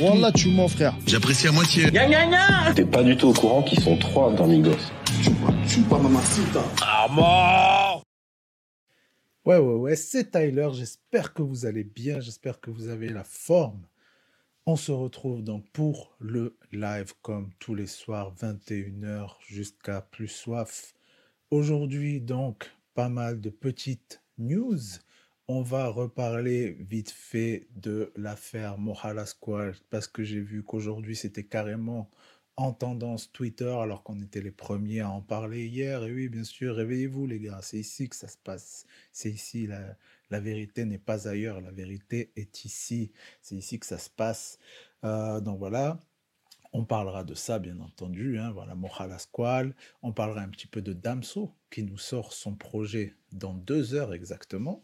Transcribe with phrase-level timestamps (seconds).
[0.00, 0.94] Wallah, tu mens, frère.
[1.06, 1.90] J'apprécie à moitié.
[2.74, 4.76] T'es pas du tout au courant qu'ils sont trois dans Migos.
[9.44, 10.68] Ouais, ouais, ouais, c'est Tyler.
[10.72, 12.20] J'espère que vous allez bien.
[12.20, 13.86] J'espère que vous avez la forme.
[14.66, 20.94] On se retrouve donc pour le live comme tous les soirs, 21h jusqu'à plus soif.
[21.52, 24.80] Aujourd'hui, donc, pas mal de petites news.
[25.48, 31.44] On va reparler vite fait de l'affaire Mohala Squad parce que j'ai vu qu'aujourd'hui c'était
[31.44, 32.10] carrément
[32.56, 36.02] en tendance Twitter alors qu'on était les premiers à en parler hier.
[36.04, 38.86] Et oui, bien sûr, réveillez-vous les gars, c'est ici que ça se passe.
[39.12, 43.12] C'est ici, la, vérité n'est pas ailleurs, la vérité est ici.
[43.40, 44.58] C'est ici que ça se passe.
[45.04, 46.00] Euh, donc voilà.
[46.72, 48.38] On parlera de ça, bien entendu.
[48.38, 49.74] Hein, voilà, Mohala Squal.
[50.02, 54.12] On parlera un petit peu de Damso, qui nous sort son projet dans deux heures
[54.12, 54.82] exactement.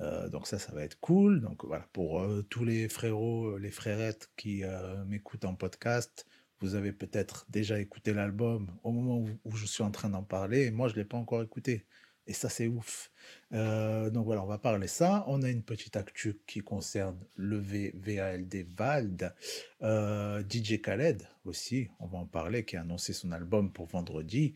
[0.00, 1.40] Euh, donc ça, ça va être cool.
[1.40, 6.26] Donc voilà, pour euh, tous les frérots, les frérettes qui euh, m'écoutent en podcast,
[6.60, 10.70] vous avez peut-être déjà écouté l'album au moment où, je suis en train d'en parler.
[10.70, 11.86] Moi, je ne l'ai pas encore écouté.
[12.26, 13.10] Et ça, c'est ouf.
[13.52, 15.24] Euh, donc voilà, on va parler ça.
[15.26, 19.34] On a une petite actu qui concerne le VALD Vald.
[19.82, 24.54] Euh, DJ Khaled aussi, on va en parler, qui a annoncé son album pour vendredi.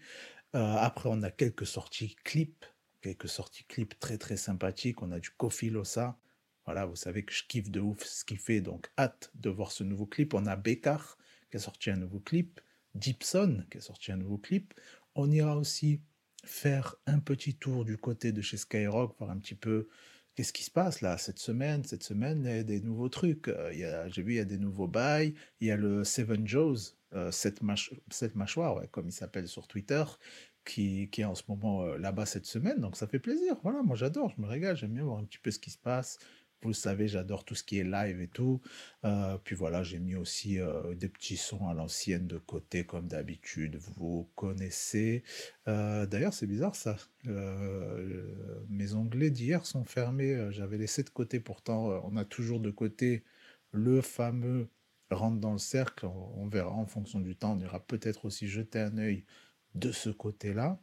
[0.55, 2.67] Euh, après, on a quelques sorties clips,
[3.05, 5.03] quelques sorties clips très très sympathiques.
[5.03, 6.19] On a du Kofi Losa.
[6.65, 9.73] Voilà, vous savez que je kiffe de ouf ce qu'il fait, donc hâte de voir
[9.73, 10.33] ce nouveau clip.
[10.33, 11.19] On a Bekar
[11.51, 12.63] qui a sorti un nouveau clip,
[12.99, 14.73] Gibson qui a sorti un nouveau clip.
[15.15, 16.01] On ira aussi
[16.45, 19.89] faire un petit tour du côté de chez Skyrock, voir un petit peu
[20.35, 21.85] qu'est-ce qui se passe là cette semaine.
[21.85, 23.49] Cette semaine, il y a des nouveaux trucs.
[23.49, 25.35] Euh, J'ai vu, il y a des nouveaux bails.
[25.61, 29.69] Il y a le Seven Joes, euh, cette, mâch- cette mâchoire, comme il s'appelle sur
[29.69, 30.05] Twitter,
[30.65, 32.81] qui, est en ce moment euh, là-bas cette semaine.
[32.81, 33.57] Donc ça fait plaisir.
[33.63, 35.79] Voilà, moi j'adore, je me régale, j'aime bien voir un petit peu ce qui se
[35.79, 36.19] passe.
[36.63, 38.63] Vous le savez, j'adore tout ce qui est live et tout.
[39.05, 40.59] Euh, puis voilà, j'ai mis aussi
[40.97, 43.77] des petits sons à l'ancienne de côté, comme d'habitude.
[43.77, 45.25] Vous connaissez.
[45.67, 46.97] D'ailleurs, c'est bizarre ça.
[47.27, 50.49] Mes onglets d'hier sont fermés.
[50.53, 51.39] J'avais laissé de côté.
[51.39, 53.25] Pourtant, on a toujours de côté
[53.71, 54.71] le fameux
[55.11, 56.07] rentre dans le cercle.
[56.07, 57.53] On, verra en fonction du temps.
[57.53, 59.25] On ira peut-être aussi jeter un œil
[59.75, 60.81] de ce côté-là.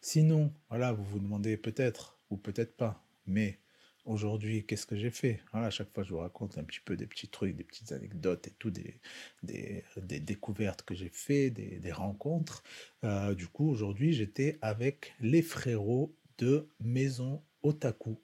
[0.00, 3.58] Sinon, voilà, vous vous demandez peut-être ou peut-être pas, mais
[4.04, 5.40] aujourd'hui, qu'est-ce que j'ai fait?
[5.52, 8.48] À chaque fois, je vous raconte un petit peu des petits trucs, des petites anecdotes
[8.48, 9.00] et tout, des,
[9.42, 12.62] découvertes que j'ai fait, des, des rencontres.
[13.04, 18.18] Euh, du coup, aujourd'hui, j'étais avec les frérots de Maison Otaku.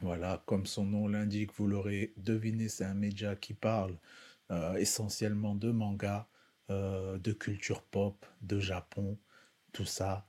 [0.00, 3.96] Voilà, comme son nom l'indique, vous l'aurez deviné, c'est un média qui parle
[4.50, 6.28] euh, essentiellement de manga,
[6.70, 9.18] euh, de culture pop, de Japon,
[9.72, 10.26] tout ça.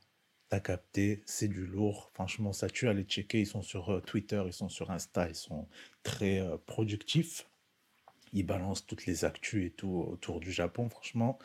[0.50, 2.12] T'as capté, c'est du lourd.
[2.14, 2.88] Franchement, ça tue.
[2.88, 3.40] Allez checker.
[3.40, 5.68] Ils sont sur euh, Twitter, ils sont sur Insta, ils sont
[6.04, 7.48] très productifs.
[8.34, 10.90] Ils balancent toutes les actus et tout autour du Japon.
[10.90, 11.40] Franchement,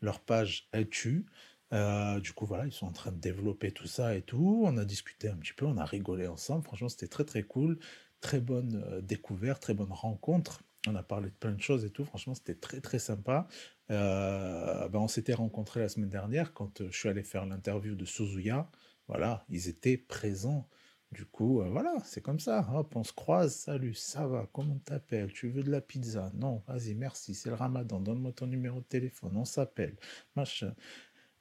[0.00, 1.26] leur page, elle tue.
[1.72, 4.62] Euh, du coup, voilà, ils sont en train de développer tout ça et tout.
[4.64, 6.64] On a discuté un petit peu, on a rigolé ensemble.
[6.64, 7.78] Franchement, c'était très très cool.
[8.20, 10.62] Très bonne euh, découverte, très bonne rencontre.
[10.86, 12.04] On a parlé de plein de choses et tout.
[12.04, 13.46] Franchement, c'était très très sympa.
[13.90, 18.04] Euh, ben, on s'était rencontrés la semaine dernière quand je suis allé faire l'interview de
[18.04, 18.70] Suzuya.
[19.08, 20.68] Voilà, ils étaient présents.
[21.12, 22.66] Du coup, voilà, c'est comme ça.
[22.74, 23.54] Hop, on se croise.
[23.54, 24.48] Salut, ça va?
[24.52, 26.30] Comment t'appelles Tu veux de la pizza?
[26.34, 27.34] Non, vas-y, merci.
[27.34, 28.00] C'est le ramadan.
[28.00, 29.36] Donne-moi ton numéro de téléphone.
[29.36, 29.96] On s'appelle.
[30.36, 30.74] Machin.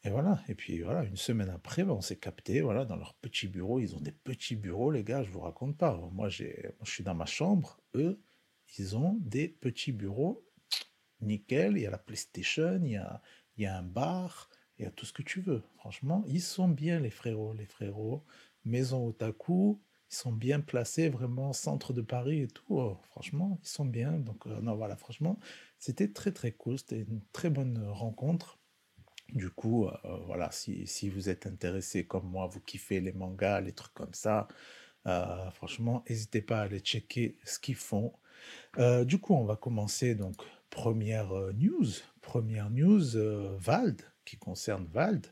[0.04, 0.42] Et voilà.
[0.48, 2.62] Et puis voilà, une semaine après, ben, on s'est capté.
[2.62, 3.80] Voilà, dans leur petit bureau.
[3.80, 5.24] Ils ont des petits bureaux, les gars.
[5.24, 5.98] Je vous raconte pas.
[6.12, 7.80] Moi, j'ai, je suis dans ma chambre.
[7.96, 8.22] Eux,
[8.78, 10.44] ils ont des petits bureaux
[11.22, 13.22] nickel, il y a la PlayStation, il y a,
[13.58, 15.64] y a un bar, il y a tout ce que tu veux.
[15.76, 18.24] Franchement, ils sont bien les frérots, les frérots.
[18.66, 19.82] Maison Otaku,
[20.12, 22.64] ils sont bien placés, vraiment centre de Paris et tout.
[22.70, 24.14] Oh, franchement, ils sont bien.
[24.14, 25.40] Donc, euh, non, voilà, franchement,
[25.80, 26.78] c'était très très cool.
[26.78, 28.60] C'était une très bonne rencontre.
[29.32, 33.72] Du coup, euh, voilà, si, vous êtes intéressé comme moi, vous kiffez les mangas, les
[33.72, 34.48] trucs comme ça,
[35.08, 38.14] euh, franchement, n'hésitez pas à aller checker ce qu'ils font.
[38.78, 40.36] Euh, du coup, on va commencer donc
[40.70, 41.88] première news,
[42.22, 45.28] première news Vald qui concerne Vald,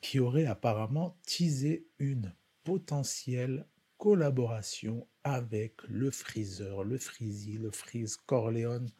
[0.00, 2.34] qui aurait apparemment teasé une
[2.64, 3.66] potentielle
[3.98, 8.90] collaboration avec le Freezer, le Freezy, le Freeze Corleone.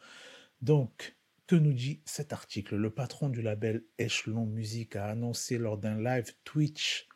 [0.63, 2.77] Donc, que nous dit cet article?
[2.77, 7.09] Le patron du label Echelon Music a annoncé lors d'un live Twitch,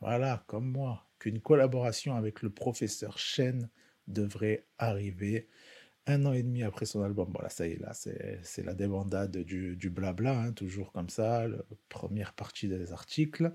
[0.00, 3.68] voilà, comme moi, qu'une collaboration avec le professeur Shen
[4.06, 5.48] devrait arriver
[6.06, 7.30] un an et demi après son album.
[7.32, 11.46] Voilà, ça y est, là, c'est la débandade du, blabla, hein, toujours comme ça,
[11.88, 13.52] première partie des articles.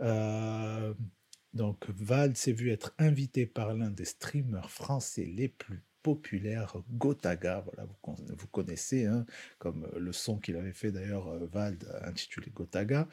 [0.00, 0.92] Euh,
[1.52, 7.64] Donc, Vald s'est vu être invité par l'un des streamers français les plus populaires, Gotaga.
[7.64, 9.26] Voilà, vous, connaissez, hein,
[9.58, 13.08] comme le son qu'il avait fait d'ailleurs, euh, Vald, intitulé Gotaga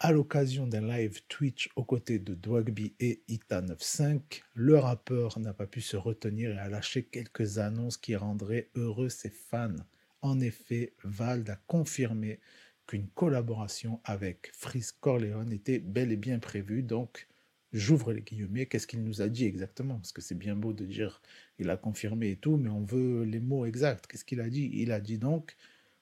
[0.00, 4.20] à l'occasion d'un live Twitch aux côtés de Dwagby et Ita95,
[4.54, 9.08] le rappeur n'a pas pu se retenir et a lâché quelques annonces qui rendraient heureux
[9.08, 9.76] ses fans.
[10.20, 12.40] En effet, Vald a confirmé
[12.86, 17.28] qu'une collaboration avec Freeze Corleone était bel et bien prévue, donc
[17.74, 19.96] j'ouvre les guillemets, qu'est-ce qu'il nous a dit exactement?
[19.96, 21.20] Parce que c'est bien beau de dire
[21.58, 24.06] il a confirmé et tout, mais on veut les mots exacts.
[24.06, 24.70] Qu'est-ce qu'il a dit?
[24.72, 25.56] Il a dit donc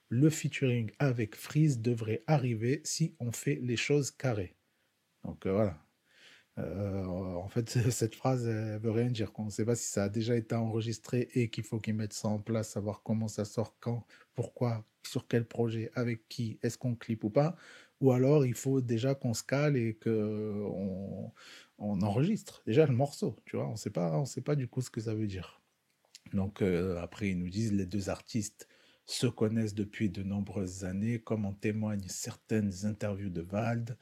[0.08, 4.54] le featuring avec Freeze devrait arriver si on fait les choses carrées.
[5.24, 5.78] Donc euh, voilà.
[6.58, 9.32] Euh, en fait, cette phrase ne veut rien dire.
[9.38, 12.12] On ne sait pas si ça a déjà été enregistré et qu'il faut qu'ils mettent
[12.12, 16.78] ça en place, savoir comment ça sort, quand, pourquoi, sur quel projet, avec qui, est-ce
[16.78, 17.56] qu'on clip ou pas.
[18.02, 21.32] Ou alors il faut déjà qu'on se cale et qu'on
[21.78, 23.37] on enregistre déjà le morceau.
[23.46, 25.62] Tu vois, on sait pas, on sait pas du coup ce que ça veut dire.
[26.34, 28.69] Donc euh, après ils nous disent les deux artistes
[29.06, 33.96] se connaissent depuis de nombreuses années, comme en témoignent certaines interviews de Vald,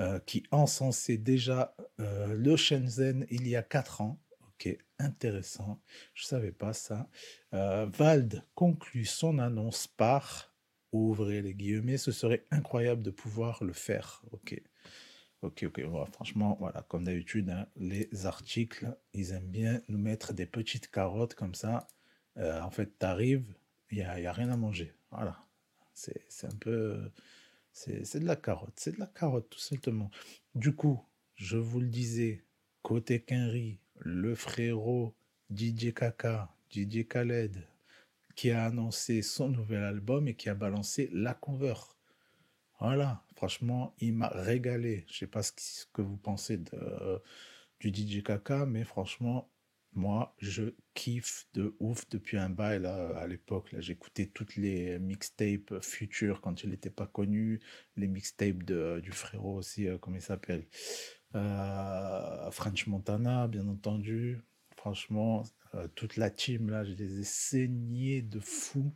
[0.00, 4.20] euh, qui encensait déjà euh, le Shenzhen il y a quatre ans.
[4.48, 5.80] Ok, intéressant,
[6.14, 7.08] je ne savais pas ça.
[7.54, 10.52] Euh, Vald conclut son annonce par,
[10.96, 14.22] ouvrez les guillemets, ce serait incroyable de pouvoir le faire.
[14.32, 14.60] Ok.
[15.42, 15.82] Ok, ok,
[16.12, 21.34] franchement, voilà, comme d'habitude, hein, les articles, ils aiment bien nous mettre des petites carottes
[21.34, 21.86] comme ça.
[22.36, 23.54] en fait, tu arrives,
[23.90, 24.92] il n'y a, a, rien à manger.
[25.10, 25.38] Voilà.
[25.92, 27.10] C'est un peu.
[27.72, 28.72] C'est de la carotte.
[28.76, 30.10] C'est de la carotte, tout simplement.
[30.54, 31.00] Du coup,
[31.34, 32.42] je vous le disais,
[32.82, 35.14] côté Quinry, le frérot
[35.54, 37.66] DJ Kaka, DJ Khaled,
[38.36, 41.74] qui a annoncé son nouvel album et qui a balancé la cover.
[42.78, 45.06] Voilà, franchement, il m'a régalé.
[45.08, 47.22] Je sais pas ce que vous pensez de,
[47.80, 49.50] du DJ Kaka, mais franchement,
[49.94, 52.82] moi, je kiffe de ouf depuis un bail.
[52.82, 57.60] Là, à l'époque, là, j'écoutais toutes les mixtapes futures quand il n'était pas connu,
[57.96, 60.66] les mixtapes de, du frérot aussi, euh, comment il s'appelle
[61.34, 64.42] euh, French Montana, bien entendu.
[64.76, 65.44] Franchement,
[65.76, 68.94] euh, toute la team, là, je les ai saignés de fou.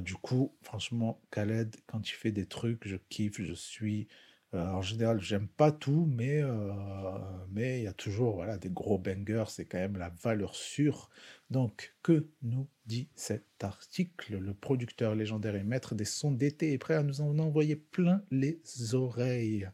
[0.00, 4.08] du coup, franchement, Khaled, quand il fait des trucs, je kiffe, je suis.
[4.54, 7.18] Euh, en général, j'aime pas tout, mais euh,
[7.50, 11.08] mais il y a toujours voilà des gros bangers, c'est quand même la valeur sûre.
[11.50, 14.36] Donc, que nous dit cet article?
[14.38, 18.22] Le producteur légendaire et maître des sons d'été est prêt à nous en envoyer plein
[18.30, 18.60] les
[18.92, 19.70] oreilles.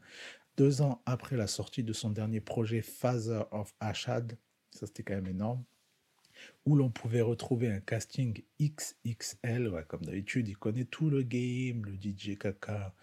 [0.56, 4.38] Deux ans après la sortie de son dernier projet Father of Ashad,
[4.70, 5.64] ça c'était quand même énorme,
[6.64, 11.94] où l'on pouvait retrouver un casting XXL, comme d'habitude, il connaît tout le game, le
[11.94, 12.94] DJ Kaka,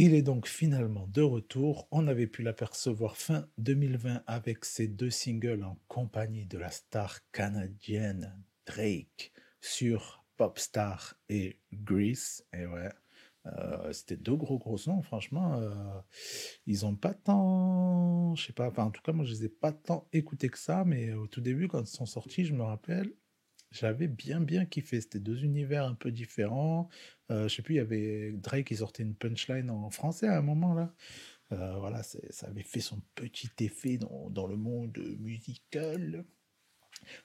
[0.00, 1.88] il est donc finalement de retour.
[1.90, 7.18] On avait pu l'apercevoir fin 2020 avec ses deux singles en compagnie de la star
[7.32, 8.32] canadienne
[8.64, 12.44] Drake sur Popstar et Grease.
[12.56, 12.90] Et ouais,
[13.56, 15.54] euh, c'était deux gros gros sons, franchement.
[15.54, 16.00] Euh,
[16.66, 19.48] ils ont pas tant, je sais pas, enfin en tout cas moi je les ai
[19.48, 22.62] pas tant écoutés que ça, mais au tout début quand ils sont sortis, je me
[22.62, 23.12] rappelle,
[23.70, 25.00] j'avais bien bien kiffé.
[25.00, 26.88] C'était deux univers un peu différents.
[27.30, 30.38] Euh, je sais plus, il y avait Drake qui sortait une punchline en français à
[30.38, 30.94] un moment là.
[31.50, 36.26] Voilà, ça avait fait son petit effet dans, dans, le monde musical.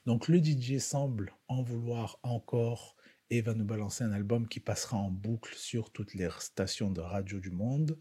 [0.06, 2.96] Donc le DJ semble en vouloir encore
[3.34, 7.02] et va nous balancer un album qui passera en boucle sur toutes les stations de
[7.02, 7.98] radio du monde.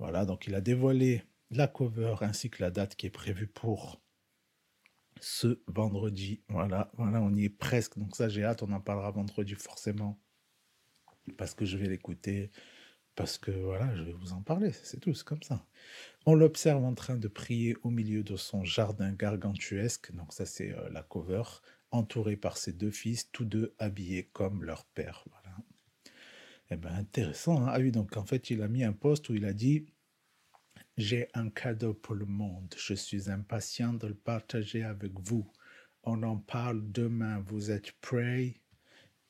[0.00, 4.02] Voilà, donc il a dévoilé la cover ainsi que la date qui est prévue pour
[5.20, 6.42] ce vendredi.
[6.48, 7.98] Voilà, voilà, on y est presque.
[7.98, 10.18] Donc ça, j'ai hâte, on en parlera vendredi forcément.
[11.36, 12.50] Parce que je vais l'écouter,
[13.14, 15.64] parce que voilà, je vais vous en parler, c'est tout, c'est comme ça.
[16.26, 20.72] On l'observe en train de prier au milieu de son jardin gargantuesque, donc ça c'est
[20.72, 21.42] euh, la cover,
[21.90, 25.24] entouré par ses deux fils, tous deux habillés comme leur père.
[25.30, 25.56] Voilà.
[26.70, 27.62] Eh ben intéressant.
[27.62, 29.86] Hein ah oui, donc en fait, il a mis un post où il a dit
[30.98, 32.74] j'ai un cadeau pour le monde.
[32.76, 35.48] Je suis impatient de le partager avec vous.
[36.02, 37.38] On en parle demain.
[37.46, 38.54] Vous êtes prêts?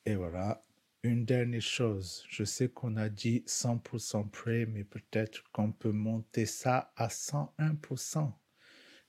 [0.05, 0.61] Et voilà.
[1.03, 2.25] Une dernière chose.
[2.27, 8.33] Je sais qu'on a dit 100% prêt, mais peut-être qu'on peut monter ça à 101%.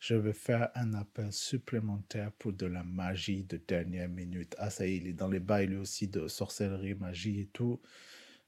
[0.01, 4.57] Je vais faire un appel supplémentaire pour de la magie de dernière minute.
[4.59, 7.47] Ah, ça y est, il est dans les bails lui aussi de sorcellerie, magie et
[7.49, 7.83] tout.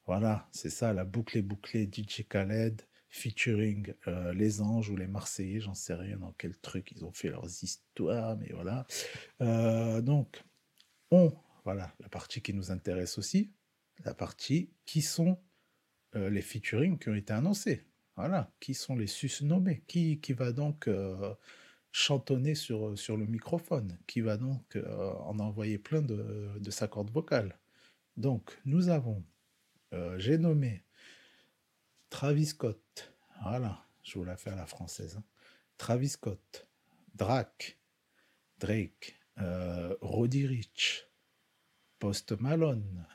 [0.07, 1.89] Voilà, c'est ça, la boucle est bouclée.
[1.93, 2.81] DJ Khaled
[3.11, 7.13] featuring euh, les Anges ou les Marseillais, j'en sais rien dans quel truc ils ont
[7.13, 8.87] fait leurs histoires, mais voilà.
[9.43, 10.43] Euh, donc,
[11.11, 11.31] on,
[11.65, 13.53] voilà, la partie qui nous intéresse aussi,
[14.07, 15.39] la partie qui sont
[16.17, 17.85] euh, les featuring qui ont été annoncés.
[18.17, 21.35] Voilà, qui sont les susnommés Qui, qui va donc euh,
[21.93, 26.89] chantonner sur, sur le microphone Qui va donc euh, en envoyer plein de, de sa
[26.89, 27.59] corde vocale
[28.17, 29.25] Donc, nous avons,
[29.95, 30.85] euh, j'ai nommé
[32.11, 33.15] Travis Scott.
[33.43, 35.17] Voilà, je vous la fais à la française.
[35.17, 35.25] hein.
[35.79, 36.69] Travis Scott,
[37.15, 37.79] Drake,
[38.59, 41.09] Drake, euh, Roddy Rich,
[41.99, 43.07] Post Malone,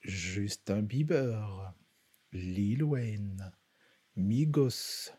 [0.00, 1.74] Justin Bieber,
[2.32, 3.52] Lil Wayne,
[4.16, 5.12] Migos.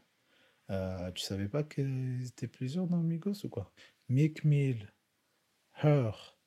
[0.69, 3.71] Euh, tu savais pas qu'ils étaient plusieurs dans Migos ou quoi?
[4.09, 4.93] Mick Mill,
[5.81, 6.38] Her,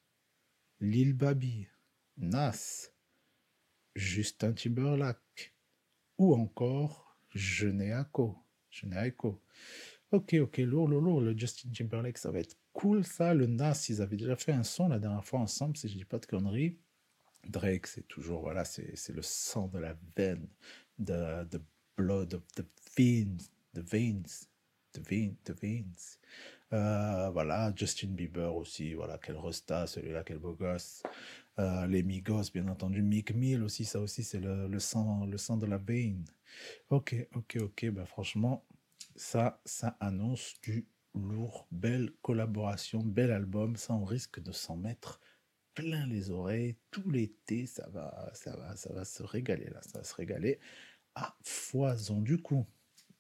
[0.80, 1.68] Lil Baby,
[2.16, 2.90] Nas,
[3.94, 5.54] Justin Timberlake
[6.18, 8.38] ou encore Genéaco.
[8.70, 9.42] Genéaco.
[10.12, 11.20] Ok, ok, lourd, lourd, lourd.
[11.20, 13.34] Le Justin Timberlake, ça va être cool, ça.
[13.34, 16.04] Le Nas, ils avaient déjà fait un son la dernière fois ensemble, si je dis
[16.04, 16.78] pas de conneries.
[17.48, 20.48] Drake, c'est toujours, voilà, c'est le sang de la veine,
[20.98, 21.60] the, the
[21.96, 22.64] blood of the
[22.96, 24.48] veins, the veins,
[24.92, 26.18] the veins, the veins.
[26.72, 31.02] Euh, voilà, Justin Bieber aussi, voilà, quel resta, celui-là, quel beau gosse.
[31.58, 33.02] Euh, les Migos, bien entendu.
[33.02, 36.24] Mick Mill aussi, ça aussi, c'est le, sang, le sang de la veine.
[36.90, 38.64] Ok, ok, ok, ben franchement,
[39.14, 45.20] ça, ça annonce du lourd, belle collaboration, bel album, ça on risque de s'en mettre
[45.74, 49.98] plein les oreilles tout l'été, ça va, ça va, ça va se régaler là, ça
[49.98, 50.58] va se régaler
[51.16, 52.20] à foison.
[52.20, 52.64] Du coup,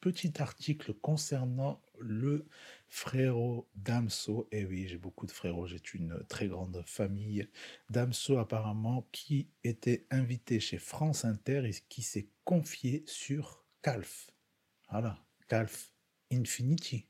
[0.00, 2.46] petit article concernant le
[2.88, 4.46] frérot Damso.
[4.52, 7.48] Et oui, j'ai beaucoup de frérots, j'ai une très grande famille.
[7.90, 14.30] Damso apparemment qui était invité chez France Inter et qui s'est confié sur Calf.
[14.90, 15.92] Voilà, Calf
[16.32, 17.08] Infinity,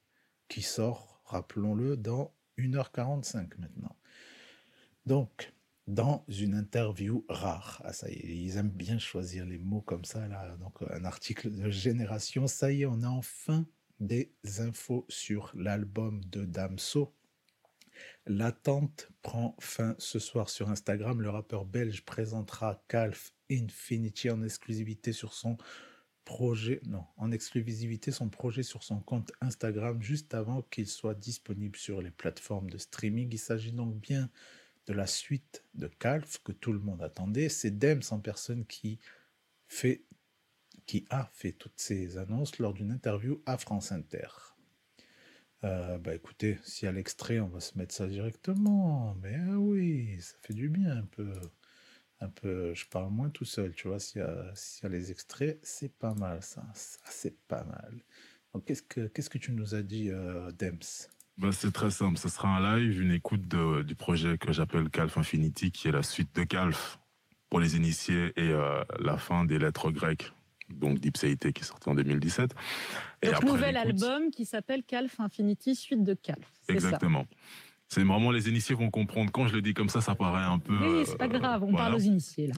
[0.49, 3.97] qui sort, rappelons-le, dans 1h45 maintenant.
[5.05, 5.53] Donc,
[5.87, 10.05] dans une interview rare, ah ça y est, ils aiment bien choisir les mots comme
[10.05, 13.67] ça, là, donc un article de Génération, ça y est, on a enfin
[14.01, 17.15] des infos sur l'album de Damso.
[18.27, 21.23] L'attente prend fin ce soir sur Instagram.
[21.23, 25.57] Le rappeur belge présentera Calf Infinity en exclusivité sur son
[26.25, 31.79] projet, non, en exclusivité son projet sur son compte Instagram juste avant qu'il soit disponible
[31.79, 33.29] sur les plateformes de streaming.
[33.33, 34.29] Il s'agit donc bien
[34.87, 37.49] de la suite de Calf que tout le monde attendait.
[37.49, 38.99] C'est Dems en personne qui
[39.69, 40.05] fait,
[40.87, 44.29] qui a fait toutes ces annonces lors d'une interview à France Inter.
[45.65, 49.15] Euh, bah écoutez, s'il y a l'extrait, on va se mettre ça directement.
[49.23, 51.33] Mais ah oui, ça fait du bien un peu.
[52.21, 54.01] Un peu, je parle moins tout seul, tu vois.
[54.01, 56.65] S'il y a, les extraits, c'est pas mal ça.
[56.75, 58.03] C'est pas mal.
[58.55, 61.09] Donc, qu'est-ce que, qu'est-ce que tu nous as dit, euh, Dems?
[61.39, 62.19] Bah, c'est très simple.
[62.19, 65.93] Ce sera un live, une écoute de- du projet que j'appelle Calf Infinity, qui est
[65.93, 66.99] la suite de Calf
[67.51, 70.33] pour les initiés et euh, la fin des lettres grecques,
[70.71, 72.55] donc d'Ipséité qui est sorti en 2017.
[73.23, 76.51] Et Donc, après nouvel album qui s'appelle Calf Infinity, suite de Calf.
[76.67, 76.73] Ça.
[76.73, 77.27] Exactement.
[77.89, 79.31] C'est vraiment les initiés vont comprendre.
[79.31, 80.77] Quand je le dis comme ça, ça paraît un peu.
[81.01, 81.85] Oui, c'est pas euh, grave, on voilà.
[81.85, 82.55] parle aux initiés là.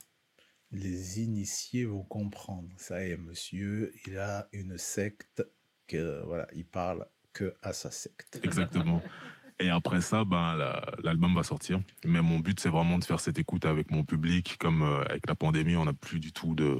[0.70, 2.68] Les initiés vont comprendre.
[2.76, 5.42] Ça y est, monsieur, il a une secte
[5.86, 8.40] que, voilà, il parle que à sa secte.
[8.42, 9.02] Exactement.
[9.60, 11.80] Et après ça, ben, la- l'album va sortir.
[12.04, 14.56] Mais mon but, c'est vraiment de faire cette écoute avec mon public.
[14.58, 16.78] Comme euh, avec la pandémie, on n'a plus du tout de,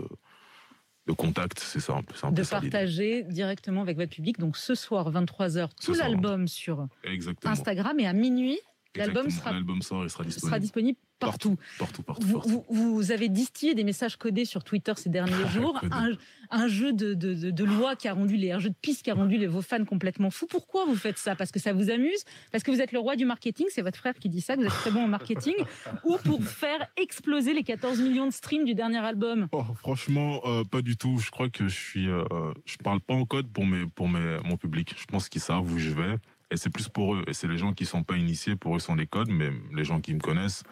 [1.07, 1.59] de contact.
[1.59, 4.39] C'est ça, un peu, un De partager directement avec votre public.
[4.39, 7.53] Donc ce soir, 23h, tout l'album sur Exactement.
[7.53, 8.59] Instagram et à minuit,
[8.95, 9.31] l'album Exactement.
[9.45, 10.49] sera, L'album sort et sera disponible.
[10.49, 11.57] sera disponible partout.
[11.79, 12.65] Partout, partout, Vous, partout.
[12.69, 15.95] vous- vous avez distillé des messages codés sur Twitter ces derniers jours, Codés.
[15.95, 16.11] un,
[16.51, 19.03] un jeu de, de, de, de loi qui a rendu les, un jeu de piste
[19.05, 20.47] qui a rendu les, vos fans complètement fous.
[20.47, 21.35] Pourquoi vous faites ça?
[21.37, 22.25] Parce que ça vous amuse?
[22.53, 24.61] Parce que vous êtes le roi du marketing C'est votre frère qui dit ça, que
[24.61, 25.55] vous êtes très bon en marketing
[26.05, 29.49] Ou pour faire exploser les 14 millions de streams du dernier album?
[29.53, 31.19] Oh, franchement, euh, pas du tout.
[31.19, 32.25] Je crois que je suis, euh,
[32.65, 34.95] je parle pas en code pour mes, pour mes, mon public.
[34.99, 36.17] Je pense qu'ils savent où je vais.
[36.51, 37.25] Et c'est plus pour eux.
[37.27, 39.85] Et c'est les gens qui sont pas initiés, pour eux sont des codes, mais les
[39.85, 40.63] gens qui me connaissent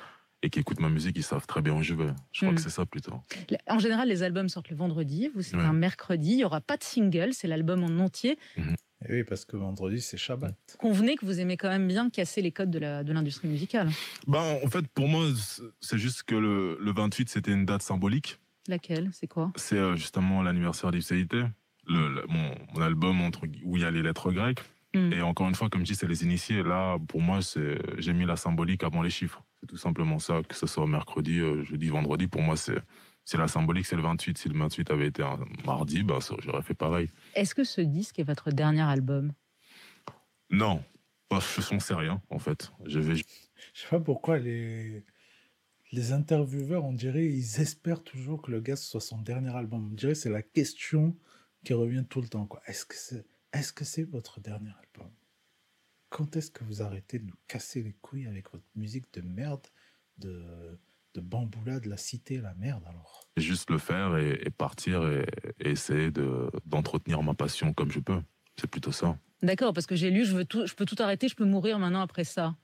[0.42, 2.08] et qui écoutent ma musique, ils savent très bien où je vais.
[2.32, 2.56] Je crois Hmm.
[2.56, 3.14] que c'est ça plutôt.
[3.68, 5.62] En général, les albums sortent le vendredi, vous c'est Ouais.
[5.62, 8.38] un mercredi, il n'y aura pas de single, c'est l'album en entier.
[9.08, 10.54] Et oui, parce que vendredi, c'est Shabbat.
[10.78, 12.78] Convenez que vous aimez quand même bien casser les codes de
[13.12, 13.90] l'industrie musicale.
[14.26, 15.26] Ben, en fait, pour moi,
[15.80, 18.38] c'est- juste que le, le 28, c'était une date symbolique.
[18.68, 19.10] Laquelle?
[19.12, 19.52] C'est quoi?
[19.56, 21.44] C'est euh, justement l'anniversaire d'Ipséité.
[21.88, 24.60] Le, le- mon, mon album entre, où il y a les lettres grecques.
[24.94, 25.12] Hmm.
[25.12, 26.62] Et encore une fois, comme je dis, c'est les initiés.
[26.62, 27.40] Là, pour moi,
[27.98, 29.42] j'ai mis la symbolique avant les chiffres.
[29.66, 32.28] C'est tout simplement ça, que ce soit mercredi, euh, jeudi, vendredi.
[32.28, 32.78] Pour moi, c'est,
[33.24, 34.38] c'est la symbolique, c'est le 28.
[34.38, 37.10] Si le 28 avait été un mardi, ben, ça, j'aurais fait pareil.
[37.34, 39.32] Est-ce que ce disque est votre dernier album?
[40.50, 40.84] Non,
[41.28, 42.70] pas, je n'en sais rien, en fait.
[42.84, 43.22] Je vais, Je
[43.74, 45.04] sais pas pourquoi les,
[45.90, 49.88] les intervieweurs, on dirait, ils espèrent toujours que le gars ce soit son dernier album.
[49.90, 51.16] On dirait que c'est la question
[51.64, 52.46] qui revient tout le temps.
[52.46, 52.62] quoi.
[52.66, 55.10] Est-ce que c'est est -ce c'est votre dernier album?
[56.08, 59.66] Quand est-ce que vous arrêtez de nous casser les couilles avec votre musique de merde,
[60.18, 60.78] de,
[61.14, 63.28] de bamboula, de la cité, la merde alors?
[63.36, 65.26] Juste le faire et, et partir et,
[65.60, 68.22] et essayer de- d'entretenir ma passion comme je peux.
[68.58, 69.18] C'est plutôt ça.
[69.42, 71.78] D'accord, parce que j'ai lu, je, veux tout, je peux tout arrêter, je peux mourir
[71.78, 72.56] maintenant après ça.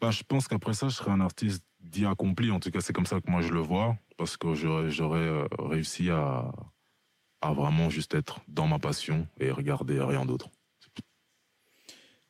[0.00, 2.50] Bah, je pense qu'après ça, je serai un artiste dit accompli.
[2.50, 3.98] En tout cas, c'est comme ça que moi je le vois.
[4.16, 6.50] Parce que j'aurais j'aurais, euh, réussi à,
[7.42, 10.48] à vraiment juste être dans ma passion et regarder rien d'autre.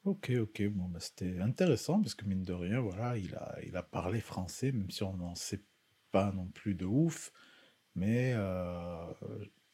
[0.04, 3.74] Ok, ok, bon, bah, c'était intéressant parce que mine de rien, voilà, il a, il
[3.76, 5.62] a parlé français, même si on n'en sait
[6.10, 7.32] pas non plus de ouf,
[7.94, 9.12] mais euh,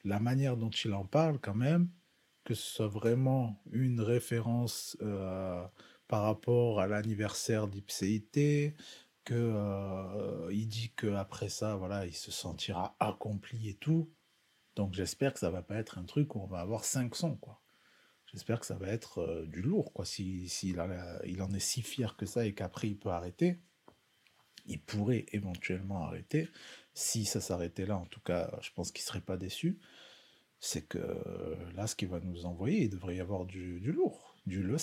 [0.04, 1.90] la manière dont il en parle quand même,
[2.44, 5.66] que ce soit vraiment une référence euh,
[6.08, 8.76] par rapport à l'anniversaire d'Ipséité,
[9.24, 14.12] que euh, dit que après ça, voilà, il se sentira accompli et tout.
[14.76, 17.36] Donc j'espère que ça va pas être un truc où on va avoir cinq sons,
[17.36, 17.59] quoi.
[18.32, 20.04] J'espère que ça va être euh, du lourd, quoi.
[20.04, 23.58] Si, s'il a- il en est si fier que ça et qu'après il peut arrêter,
[24.66, 26.48] il pourrait éventuellement arrêter.
[26.94, 29.78] Si ça s'arrêtait là, en tout cas, je pense qu'il serait pas déçu.
[30.60, 34.36] C'est que euh, là, ce qu'il va nous envoyer, il devrait y avoir du, lourd,
[34.46, 34.76] du le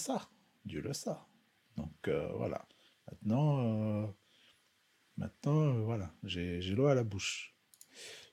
[0.66, 0.92] du le.
[1.78, 2.68] Donc euh, voilà.
[3.08, 4.14] Maintenant,
[5.18, 7.57] maintenant, voilà, j'ai l'eau à la bouche.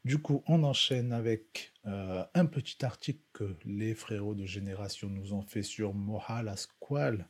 [0.05, 5.33] Du coup, on enchaîne avec euh, un petit article que les frérots de génération nous
[5.33, 7.27] ont fait sur Mohala Squall.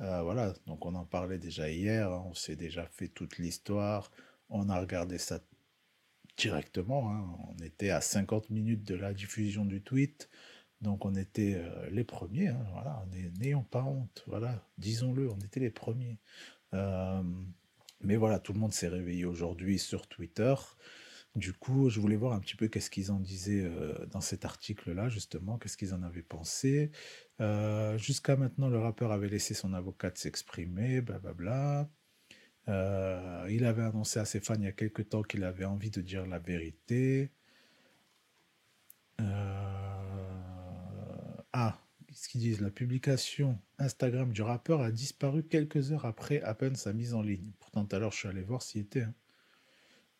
[0.00, 4.12] Euh, voilà, donc on en parlait déjà hier, hein, on s'est déjà fait toute l'histoire,
[4.50, 5.40] on a regardé ça
[6.36, 10.30] directement, hein, on était à 50 minutes de la diffusion du tweet,
[10.80, 13.04] donc on était euh, les premiers, hein,
[13.38, 16.18] n'ayons pas honte, voilà, disons-le, on était les premiers.
[18.04, 20.54] Mais voilà, tout le monde s'est réveillé aujourd'hui sur Twitter.
[21.34, 24.44] Du coup, je voulais voir un petit peu qu'est-ce qu'ils en disaient euh, dans cet
[24.44, 26.90] article-là, justement, qu'est-ce qu'ils en avaient pensé.
[27.40, 31.88] Euh, Jusqu'à maintenant, le rappeur avait laissé son avocate s'exprimer, blablabla.
[32.68, 35.90] Euh, il avait annoncé à ses fans il y a quelque temps qu'il avait envie
[35.90, 37.30] de dire la vérité.
[39.20, 39.26] Euh,
[41.52, 41.78] Ah,
[42.12, 46.76] ce qu'ils disent, la publication Instagram du rappeur a disparu quelques heures après à peine
[46.76, 47.50] sa mise en ligne.
[47.58, 49.02] Pourtant, tout à je suis allé voir s'y était.
[49.02, 49.14] hein.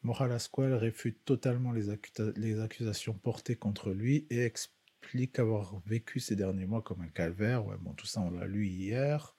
[0.03, 6.21] Moral Asqual réfute totalement les, accusa- les accusations portées contre lui et explique avoir vécu
[6.21, 7.63] ces derniers mois comme un calvaire.
[7.81, 9.37] Bon, tout ça, on l'a lu hier.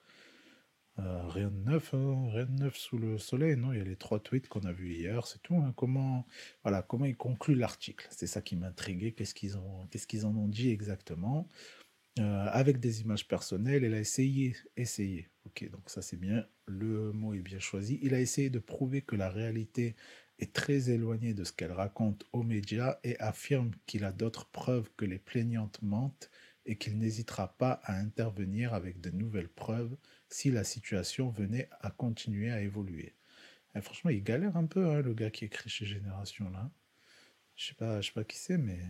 [1.00, 3.72] Euh, rien de neuf, hein, rien de neuf sous le soleil, non?
[3.72, 5.56] Il y a les trois tweets qu'on a vus hier, c'est tout.
[5.56, 5.72] hein.
[5.76, 6.24] Comment,
[6.62, 8.06] voilà, comment ils concluent l'article?
[8.10, 9.10] C'est ça qui m'intriguait.
[9.12, 11.48] Qu'est-ce qu'ils ont, qu'est-ce qu'ils en ont dit exactement?
[12.20, 15.28] Euh, Avec des images personnelles, elle a essayé, essayé.
[15.46, 16.46] Ok, donc ça c'est bien.
[16.66, 17.98] Le mot est bien choisi.
[18.00, 19.96] Il a essayé de prouver que la réalité
[20.38, 24.90] est très éloignée de ce qu'elle raconte aux médias et affirme qu'il a d'autres preuves
[24.96, 26.30] que les plaignantes mentent
[26.66, 29.96] et qu'il n'hésitera pas à intervenir avec de nouvelles preuves
[30.28, 33.14] si la situation venait à continuer à évoluer.
[33.74, 36.70] Eh, franchement, il galère un peu, hein, le gars qui écrit chez Génération, là.
[37.56, 38.80] Je sais pas, je sais pas qui c'est, mais...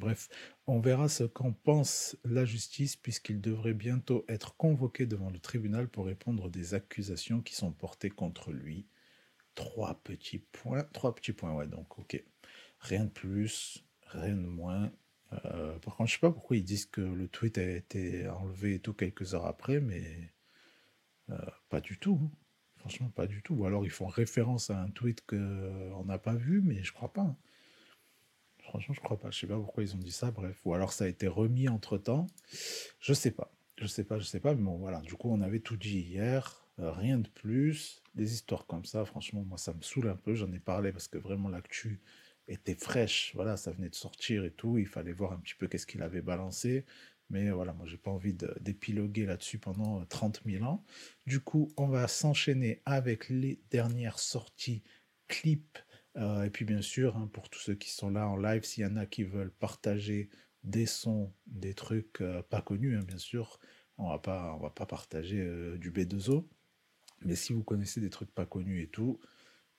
[0.00, 0.28] Bref,
[0.66, 5.88] on verra ce qu'en pense la justice puisqu'il devrait bientôt être convoqué devant le tribunal
[5.88, 8.88] pour répondre des accusations qui sont portées contre lui.
[9.54, 10.84] Trois petits points.
[10.92, 12.22] Trois petits points, ouais, donc ok.
[12.80, 14.92] Rien de plus, rien de moins.
[15.46, 18.78] Euh, par contre, je sais pas pourquoi ils disent que le tweet a été enlevé
[18.78, 20.32] tout quelques heures après, mais
[21.30, 21.36] euh,
[21.68, 22.20] pas du tout.
[22.22, 22.30] hein.
[22.78, 23.54] Franchement, pas du tout.
[23.54, 27.12] Ou alors ils font référence à un tweet qu'on n'a pas vu, mais je crois
[27.12, 27.22] pas.
[27.22, 27.36] hein.
[28.58, 29.30] Franchement, je crois pas.
[29.30, 30.30] Je sais pas pourquoi ils ont dit ça.
[30.30, 32.26] Bref, ou alors ça a été remis entre temps.
[33.00, 33.52] Je sais pas.
[33.78, 34.54] Je sais pas, je sais pas.
[34.54, 35.00] Mais bon, voilà.
[35.00, 36.63] Du coup, on avait tout dit hier.
[36.80, 38.02] Euh, rien de plus.
[38.14, 40.34] Des histoires comme ça, franchement, moi, ça me saoule un peu.
[40.34, 42.00] J'en ai parlé parce que vraiment l'actu
[42.48, 43.32] était fraîche.
[43.34, 44.78] Voilà, ça venait de sortir et tout.
[44.78, 46.84] Il fallait voir un petit peu qu'est-ce qu'il avait balancé.
[47.30, 50.84] Mais voilà, moi, j'ai pas envie d'épiloguer là-dessus pendant euh, 30 000 ans.
[51.26, 54.82] Du coup, on va s'enchaîner avec les dernières sorties
[55.28, 55.78] clips.
[56.16, 58.84] Euh, et puis, bien sûr, hein, pour tous ceux qui sont là en live, s'il
[58.84, 60.28] y en a qui veulent partager
[60.62, 63.58] des sons, des trucs euh, pas connus, hein, bien sûr,
[63.98, 66.46] on va pas, on va pas partager euh, du B2O.
[67.24, 69.20] Mais si vous connaissez des trucs pas connus et tout,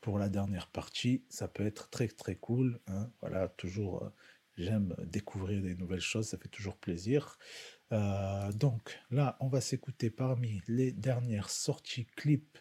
[0.02, 2.80] pour la dernière partie, ça peut être très très cool.
[2.88, 3.12] hein.
[3.22, 4.10] Voilà, toujours, euh,
[4.58, 7.38] j'aime découvrir des nouvelles choses, ça fait toujours plaisir.
[7.94, 12.58] Euh, donc là, on va s'écouter parmi les dernières sorties clips.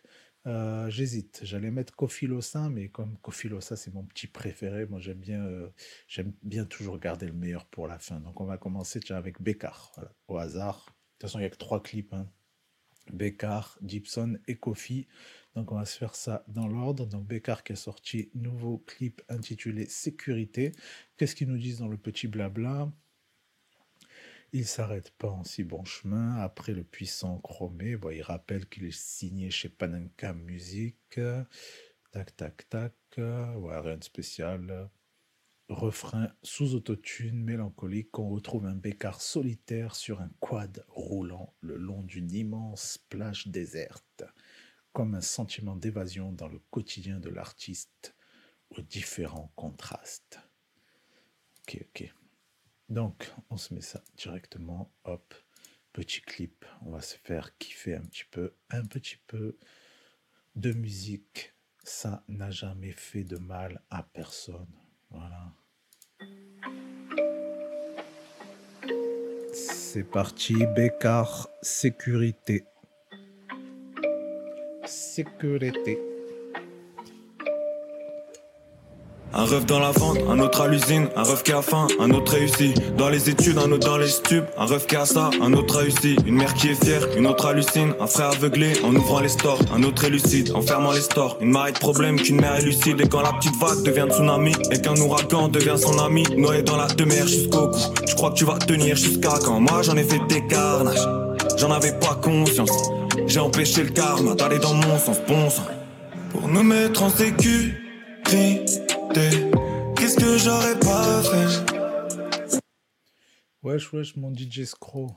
[0.46, 5.00] Euh, J'hésite, j'allais mettre Kofi Losa, mais comme Kofi Losa c'est mon petit préféré, moi
[5.00, 5.42] j'aime bien,
[6.42, 8.20] bien toujours garder le meilleur pour la fin.
[8.20, 10.86] Donc on va commencer avec voilà, au hasard.
[10.86, 12.12] De toute façon, il n'y a que trois clips.
[12.12, 12.28] hein.
[13.12, 15.06] Bekar, Gibson et Kofi.
[15.54, 17.06] Donc on va se faire ça dans l'ordre.
[17.06, 20.72] Donc Bekar qui a sorti nouveau clip intitulé Sécurité.
[21.16, 22.90] Qu'est-ce qu'ils nous disent dans le petit blabla?
[24.52, 26.36] Il s'arrête pas en si bon chemin.
[26.36, 30.96] Après le puissant chromé, bon, il rappelle qu'il est signé chez Panenka Music.
[32.12, 32.94] Tac, tac, tac.
[33.16, 34.88] Rien de spécial.
[35.70, 42.02] Refrain sous autotune mélancolique, on retrouve un bécard solitaire sur un quad roulant le long
[42.02, 44.24] d'une immense plage déserte,
[44.92, 48.14] comme un sentiment d'évasion dans le quotidien de l'artiste
[48.68, 50.38] aux différents contrastes.
[51.62, 52.14] Ok, ok.
[52.90, 54.92] Donc, on se met ça directement.
[55.04, 55.34] Hop,
[55.94, 56.66] petit clip.
[56.82, 59.56] On va se faire kiffer un petit peu, un petit peu
[60.56, 61.54] de musique.
[61.84, 64.83] Ça n'a jamais fait de mal à personne.
[69.52, 72.64] C'est parti, Bécard, sécurité.
[74.84, 76.13] Sécurité.
[79.36, 82.10] Un rêve dans la vente, un autre à l'usine, un rêve qui a faim, un
[82.12, 82.72] autre réussi.
[82.96, 85.78] Dans les études, un autre dans les stupes, un rêve qui a ça, un autre
[85.78, 86.14] réussi.
[86.24, 89.58] Une mère qui est fière, une autre hallucine, un frère aveuglé en ouvrant les stores,
[89.74, 91.36] un autre est lucide en fermant les stores.
[91.40, 94.52] Une marée de problèmes qu'une mère est lucide et quand la petite vague devient tsunami
[94.70, 97.80] et qu'un ouragan devient son ami, noyé dans la demeure jusqu'au cou.
[98.06, 99.58] Je crois que tu vas tenir jusqu'à quand?
[99.58, 101.08] Moi j'en ai fait des carnages,
[101.56, 102.70] j'en avais pas conscience.
[103.26, 105.66] J'ai empêché le karma d'aller dans mon sens, bon sang.
[106.30, 107.74] Pour nous mettre en sécurité.
[109.14, 112.58] Qu'est-ce que j'aurais pas fait?
[113.62, 115.12] Wesh, wesh, mon DJ Scro.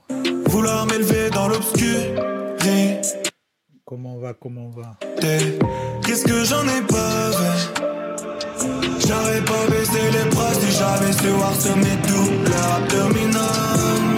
[0.46, 3.00] Vouloir m'élever dans l'obscurité.
[3.84, 4.96] Comment on va, comment on va?
[5.20, 7.82] Qu'est-ce que j'en ai pas fait?
[9.06, 14.16] J'aurais pas baissé les bras si j'avais su voir ce mes doubles abdominales.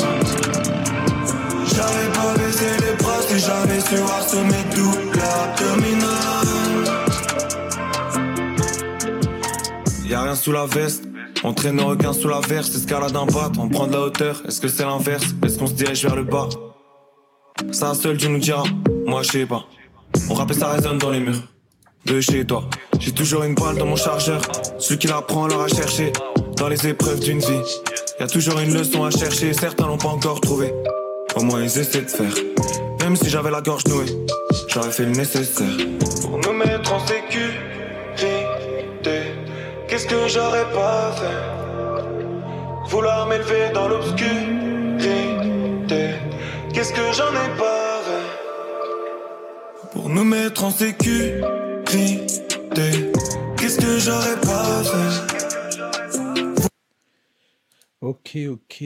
[1.64, 4.64] J'aurais pas baissé les bras si j'avais su voir ce mes
[10.40, 11.04] sous la veste.
[11.44, 14.42] On traîne nos requins sous la verse, escalade un bat, on prend de la hauteur.
[14.48, 15.26] Est-ce que c'est l'inverse?
[15.44, 16.48] Est-ce qu'on se dirige vers le bas?
[17.72, 18.62] Ça seul Dieu nous dira,
[19.06, 19.64] moi je sais pas.
[20.30, 21.42] On rappelle ça résonne dans les murs
[22.06, 22.64] de chez toi.
[22.98, 24.40] J'ai toujours une balle dans mon chargeur.
[24.78, 26.12] Celui qui la prend l'aura cherché
[26.56, 27.62] dans les épreuves d'une vie.
[28.18, 30.72] Y a toujours une leçon à chercher, certains l'ont pas encore trouvé.
[31.36, 32.34] Au moins ils essaient de faire.
[33.00, 34.06] Même si j'avais la gorge nouée,
[34.68, 35.76] j'aurais fait le nécessaire.
[36.22, 37.69] Pour nous mettre en sécurité.
[40.00, 42.88] Qu'est-ce que j'aurais pas fait?
[42.88, 45.34] Vouloir m'élever dans l'obscurité.
[46.72, 48.30] Qu'est-ce que j'en ai pas fait?
[49.92, 51.42] Pour nous mettre en sécurité.
[53.58, 55.20] Qu'est-ce que j'aurais pas fait?
[58.00, 58.82] Ok, ok.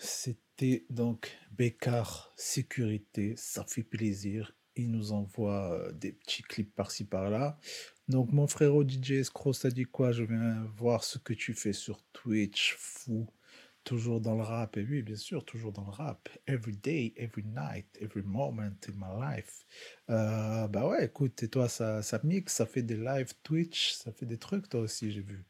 [0.00, 3.32] C'était donc Bécard Sécurité.
[3.38, 4.52] Ça fait plaisir.
[4.76, 7.58] Il nous envoie euh, des petits clips par-ci par-là.
[8.08, 10.12] Donc, mon frérot DJ Escroc, ça dit quoi?
[10.12, 13.26] Je viens voir ce que tu fais sur Twitch, fou.
[13.84, 14.76] Toujours dans le rap.
[14.76, 16.28] Et oui, bien sûr, toujours dans le rap.
[16.46, 19.66] Every day, every night, every moment in my life.
[20.10, 24.12] Euh, bah ouais, écoute, et toi, ça, ça mixe, ça fait des lives Twitch, ça
[24.12, 25.44] fait des trucs, toi aussi, j'ai vu.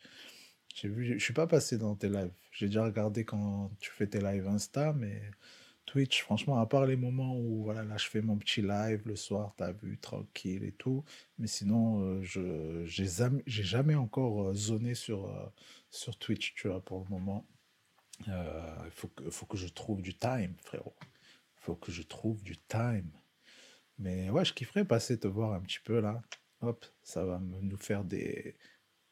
[0.75, 2.31] J'ai vu, je suis pas passé dans tes lives.
[2.53, 5.21] J'ai déjà regardé quand tu fais tes lives Insta, mais
[5.89, 9.17] Twitch, franchement, à part les moments où voilà, là, je fais mon petit live le
[9.17, 11.03] soir, t'as vu, tranquille et tout.
[11.39, 15.47] Mais sinon, euh, je j'ai jamais, encore euh, zoné sur, euh,
[15.91, 17.47] sur Twitch, tu vois, pour le moment.
[18.27, 20.95] Il faut que, faut que je trouve du time, frérot.
[21.57, 23.11] Faut que je trouve du time.
[23.99, 26.23] Mais ouais, je kifferais passer te voir un petit peu là.
[26.61, 28.57] Hop, ça va nous faire des,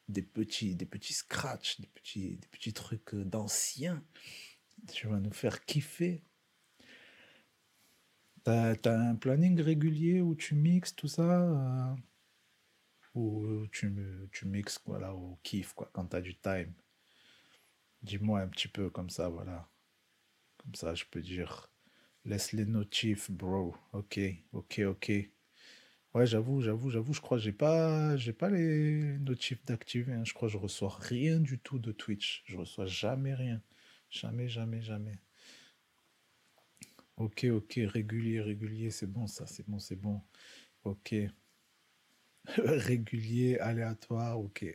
[0.09, 4.03] des petits, des petits scratchs, des petits, des petits trucs d'anciens.
[4.93, 6.23] Tu vas nous faire kiffer.
[8.47, 11.95] T'as, t'as un planning régulier où tu mixes tout ça euh,
[13.15, 13.93] Ou tu,
[14.31, 16.73] tu mixes voilà, au kiff, quoi, quand t'as du time?
[18.01, 19.69] Dis-moi un petit peu comme ça, voilà.
[20.57, 21.71] Comme ça, je peux dire,
[22.25, 23.75] laisse les notifs, bro.
[23.93, 24.19] Ok,
[24.53, 25.11] ok, ok.
[26.13, 30.13] Ouais, j'avoue, j'avoue, j'avoue, je crois que j'ai pas, pas les notifs d'activer.
[30.13, 30.23] hein.
[30.25, 32.43] Je crois que je reçois rien du tout de Twitch.
[32.47, 33.61] Je reçois jamais rien.
[34.09, 35.19] Jamais, jamais, jamais.
[37.17, 40.21] Ok, ok, régulier, régulier, c'est bon ça, c'est bon, c'est bon.
[40.83, 41.15] Ok.
[42.57, 44.65] régulier, aléatoire, ok.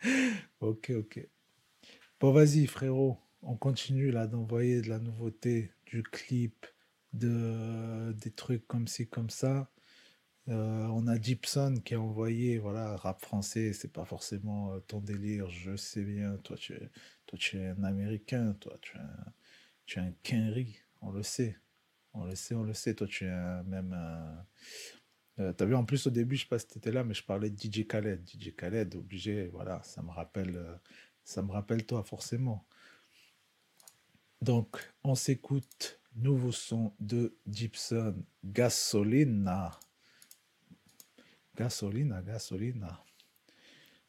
[0.60, 1.28] ok, ok.
[2.20, 6.66] Bon, vas-y, frérot, on continue là d'envoyer de la nouveauté, du clip,
[7.12, 9.70] de, des trucs comme ci, comme ça.
[10.48, 15.00] Euh, on a Gibson qui a envoyé, voilà, rap français, c'est pas forcément euh, ton
[15.00, 16.36] délire, je sais bien.
[16.38, 16.74] Toi, tu
[17.58, 19.34] es, un Américain, toi, tu es un,
[19.86, 20.12] tu un
[21.02, 21.56] on le sait.
[22.14, 22.94] On le sait, on le sait.
[22.94, 23.92] Toi, tu es même.
[25.38, 27.24] Euh, T'as vu, en plus, au début, je sais pas si t'étais là, mais je
[27.24, 28.28] parlais de DJ Khaled.
[28.28, 30.76] DJ Khaled, obligé, voilà, ça me rappelle, euh,
[31.24, 32.66] ça me rappelle toi, forcément.
[34.42, 39.78] Donc, on s'écoute nouveau son de Gibson, Gasolina.
[41.56, 43.02] Gasolina, Gasolina.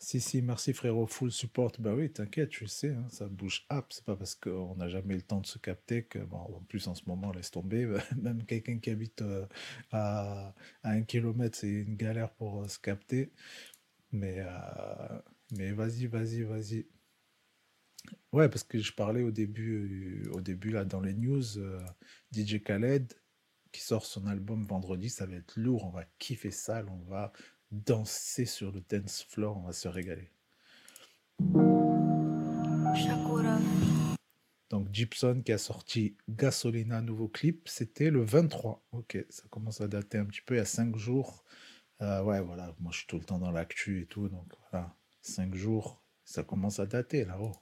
[0.03, 1.71] Si, si, merci frérot, full support.
[1.79, 3.85] Bah oui, t'inquiète, tu sais, hein, ça bouge up.
[3.89, 6.87] C'est pas parce qu'on n'a jamais le temps de se capter que, bon, en plus
[6.87, 7.85] en ce moment, laisse tomber.
[8.21, 9.45] Même quelqu'un qui habite euh,
[9.93, 13.31] à, un kilomètre, c'est une galère pour euh, se capter.
[14.11, 15.21] Mais, euh,
[15.57, 16.85] mais vas-y, vas-y, vas-y.
[18.33, 21.43] Ouais, parce que je parlais au début, au début là, dans les news,
[22.33, 23.13] DJ Khaled
[23.73, 27.33] qui sort son album vendredi, ça va être lourd, on va kiffer ça, on va
[27.73, 30.29] danser sur le dance floor, on va se régaler.
[34.69, 38.83] Donc Gibson qui a sorti Gasolina, nouveau clip, c'était le 23.
[38.91, 41.43] Ok, ça commence à dater un petit peu, il y a 5 jours.
[42.01, 44.95] Euh, ouais, voilà, moi je suis tout le temps dans l'actu et tout, donc voilà,
[45.21, 47.53] 5 jours, ça commence à dater là-haut.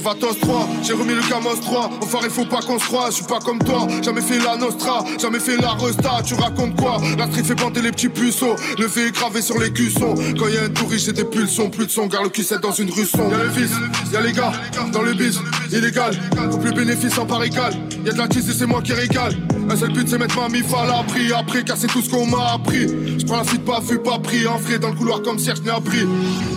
[0.00, 3.10] C'est Vatos 3, j'ai remis le Camos 3 Enfin il faut pas qu'on se croise,
[3.10, 3.86] je suis pas comme toi.
[4.02, 6.22] Jamais fait la Nostra, jamais fait la Resta.
[6.24, 6.98] Tu racontes quoi?
[7.18, 8.56] La street fait planter les petits puceaux.
[8.78, 10.14] Le fait gravé sur les cuissons.
[10.38, 11.68] Quand y a un touriste j'ai des pulsions.
[11.68, 13.76] Plus de son, garde le cul dans une sombre Y'a les fils,
[14.12, 14.52] y'a les gars,
[14.92, 15.38] dans le bis
[15.70, 16.16] Illégal,
[16.50, 17.74] coupe le bénéfice en part égal.
[18.04, 19.36] Y'a de la tisse et c'est moi qui régale.
[19.68, 21.32] Un seul but c'est mettre ma mif à l'abri.
[21.32, 22.86] Après car c'est tout ce qu'on m'a appris.
[23.18, 24.46] Je prends la suite pas vu pas pris.
[24.46, 26.06] En dans le couloir comme Serge appris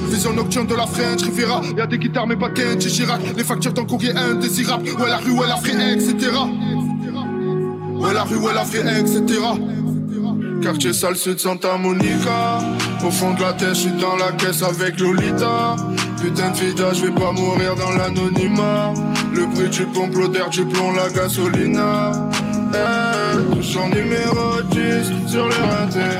[0.10, 3.74] Vision nocturne de la French Riviera Y'a des guitares mais pas Kenji Chirac Les factures
[3.74, 4.84] d'un courrier indésirable.
[5.00, 6.32] Ouais la rue, ouais la frais, etc
[7.96, 9.40] Ouais la rue, ouais la frais, etc
[10.62, 12.60] Quartier sale sud Santa Monica.
[13.06, 15.76] Au fond de la tête, je suis dans la caisse avec Lolita.
[16.22, 18.94] Putain de vida, je vais pas mourir dans l'anonymat.
[19.34, 22.12] Le prix du complot d'air, du plomb, la gasolina
[22.74, 26.18] eh, Touchant numéro 10 sur les rentés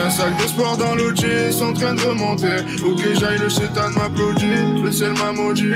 [0.00, 1.26] Un sac de sport dans l'outil,
[1.62, 2.64] en train de remonter.
[2.84, 5.72] Où que j'aille, le chétan m'applaudit Le ciel m'a maudit.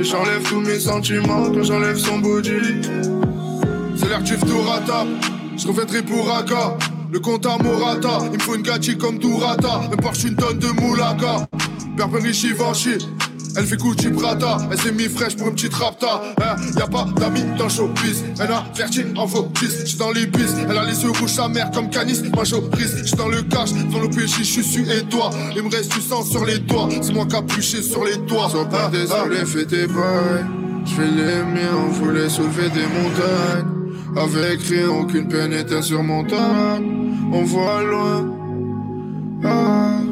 [0.00, 2.82] Et j'enlève tous mes sentiments quand j'enlève son body.
[3.96, 5.06] C'est l'air du Tourata
[5.56, 6.76] Je reviendrai pour Aka
[7.12, 9.82] le compte à Morata, il me faut une gâchis comme Tourata.
[9.92, 11.46] Un Porsche, une tonne de moulaka
[11.94, 13.06] Burberry Givenchy
[13.56, 16.22] elle fait Gucci Prada, elle s'est mis fraîche pour une petite rapta.
[16.40, 18.24] Hein, y a pas d'amis dans le showbiz.
[18.40, 20.54] Elle a verti en focus, j'suis dans les bis.
[20.68, 23.02] Elle a les yeux rouges, sa mère comme Canis, ma showprise.
[23.04, 25.30] J'suis dans le cash, dans le péché, j'suis su et toi.
[25.54, 28.48] Il me reste du sang sur les doigts, c'est moi capuché sur les toits.
[28.50, 30.46] Sois pas désolé, fais tes bails.
[30.84, 33.82] J'fais les miens, on voulait soulever des montagnes.
[34.16, 36.84] Avec rien, aucune peine est insurmontable.
[37.32, 38.30] On voit loin.
[39.44, 40.11] Ah.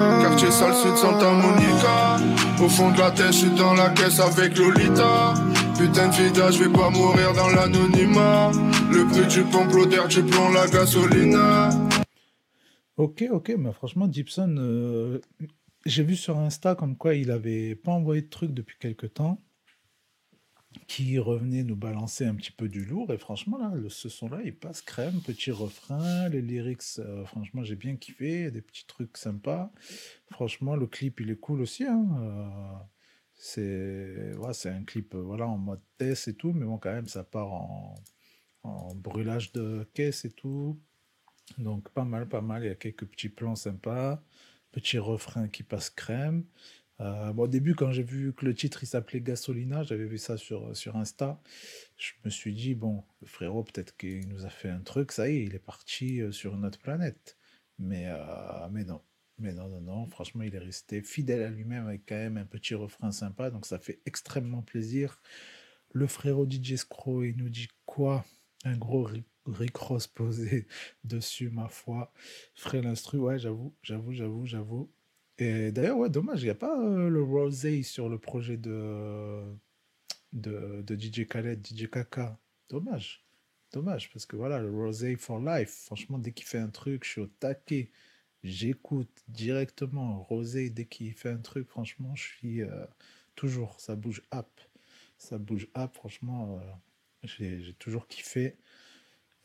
[0.00, 2.16] Quartier sale sud Santa Monica.
[2.64, 5.34] Au fond de la tête, je suis dans la caisse avec Lolita.
[5.78, 8.50] Putain de vida, je vais pas mourir dans l'anonymat.
[8.90, 9.44] Le prix du
[9.90, 11.68] d'air, du plomb, la gasolina.
[12.96, 15.20] Ok, ok, mais franchement, Gibson, euh,
[15.84, 19.38] j'ai vu sur Insta comme quoi il avait pas envoyé de trucs depuis quelques temps,
[20.86, 24.54] qui revenait nous balancer un petit peu du lourd, et franchement, là, ce son-là, il
[24.54, 29.72] passe crème, petit refrain, les lyrics, euh, franchement, j'ai bien kiffé, des petits trucs sympas.
[30.30, 32.74] Franchement, le clip, il est cool aussi, hein, euh,
[33.34, 37.08] c'est ouais, un clip, euh, voilà, en mode test et tout, mais bon, quand même,
[37.08, 37.94] ça part en,
[38.62, 40.78] en brûlage de caisse et tout.
[41.58, 42.62] Donc pas mal, pas mal.
[42.62, 44.22] Il y a quelques petits plans sympas,
[44.72, 46.44] petit refrain qui passe crème.
[47.00, 50.76] Euh, au début, quand j'ai vu que le titre s'appelait Gasolina, j'avais vu ça sur,
[50.76, 51.40] sur Insta.
[51.96, 55.28] Je me suis dit, bon, le frérot, peut-être qu'il nous a fait un truc, ça
[55.30, 57.36] y est, il est parti euh, sur une autre planète.
[57.78, 59.00] Mais, euh, mais non.
[59.38, 62.44] Mais non, non, non, franchement, il est resté fidèle à lui-même avec quand même un
[62.44, 65.18] petit refrain sympa, donc ça fait extrêmement plaisir.
[65.92, 68.24] Le frérot DJ Scro, il nous dit quoi?
[68.64, 69.08] Un gros
[69.46, 70.66] Rick Ross posé
[71.04, 72.12] dessus, ma foi.
[72.54, 74.90] Frais l'instru, ouais, j'avoue, j'avoue, j'avoue, j'avoue.
[75.40, 79.42] Et d'ailleurs, ouais, dommage, il n'y a pas euh, le Rosé sur le projet de,
[80.34, 82.38] de, DJ Khaled, DJ Kaka.
[82.68, 83.24] Dommage.
[83.72, 87.10] Dommage, parce que voilà, le Rosé for Life, franchement, dès qu'il fait un truc, je
[87.10, 87.90] suis au taquet.
[88.44, 90.22] J'écoute directement.
[90.24, 92.84] Rosé, dès qu'il fait un truc, franchement, je suis euh,
[93.34, 94.60] toujours, ça bouge up.
[95.16, 97.26] Ça bouge up, franchement, euh,
[97.64, 98.56] j'ai toujours kiffé.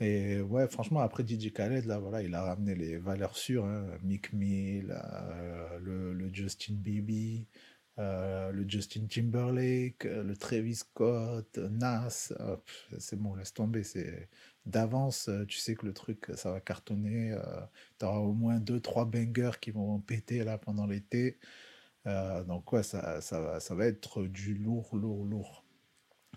[0.02, 3.88] Et ouais, franchement, après DJ Khaled, là, voilà, il a ramené les valeurs sûres, hein,
[4.04, 7.46] Mick Mill, euh, le, Justin Bieber,
[7.98, 12.34] euh, le Justin Timberlake, euh, le Travis Scott, Nas,
[13.00, 14.30] c'est bon, laisse tomber, c'est
[14.66, 17.62] d'avance, tu sais que le truc, ça va cartonner, euh,
[17.98, 21.40] t'auras au moins deux, trois bangers qui vont péter là pendant l'été.
[22.48, 25.65] Donc ouais, ça, ça ça va être du lourd, lourd, lourd.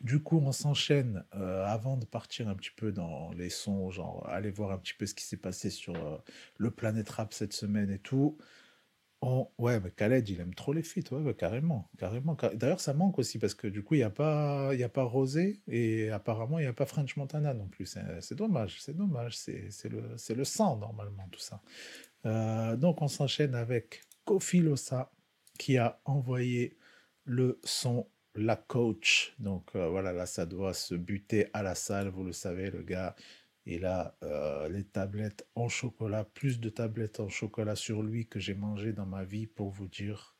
[0.02, 4.28] Du coup, on s'enchaîne euh, avant de partir un petit peu dans les sons, genre
[4.28, 6.18] aller voir un petit peu ce qui s'est passé sur euh,
[6.58, 8.38] le Planète Rap cette semaine et tout.
[9.58, 12.36] Ouais, mais Khaled, il aime trop les feats, ouais, carrément, carrément.
[12.36, 14.88] car- D'ailleurs, ça manque aussi parce que du coup, il n'y a pas, il a
[14.88, 17.86] pas Rosé et apparemment, il n'y a pas French Montana non plus.
[18.20, 19.36] C'est dommage, c'est dommage.
[19.36, 21.60] C'est le, le sang, normalement, tout ça.
[22.26, 25.10] Euh, donc, on s'enchaîne avec Kofi Losa
[25.58, 26.76] qui a envoyé
[27.24, 28.06] le son
[28.36, 29.34] La Coach.
[29.38, 32.82] Donc, euh, voilà, là, ça doit se buter à la salle, vous le savez, le
[32.82, 33.14] gars.
[33.66, 38.40] Il a euh, les tablettes en chocolat, plus de tablettes en chocolat sur lui que
[38.40, 40.34] j'ai mangé dans ma vie, pour vous dire.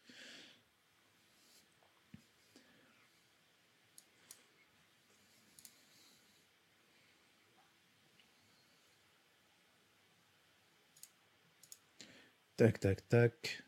[12.59, 13.62] Tac, tac, tac.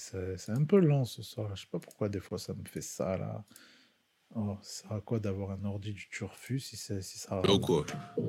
[0.00, 1.54] C'est un peu lent ce soir.
[1.54, 3.44] Je sais pas pourquoi des fois ça me fait ça là.
[4.36, 7.42] Oh, ça sert à quoi d'avoir un ordi du turfu si, si ça.
[7.50, 7.84] Ou quoi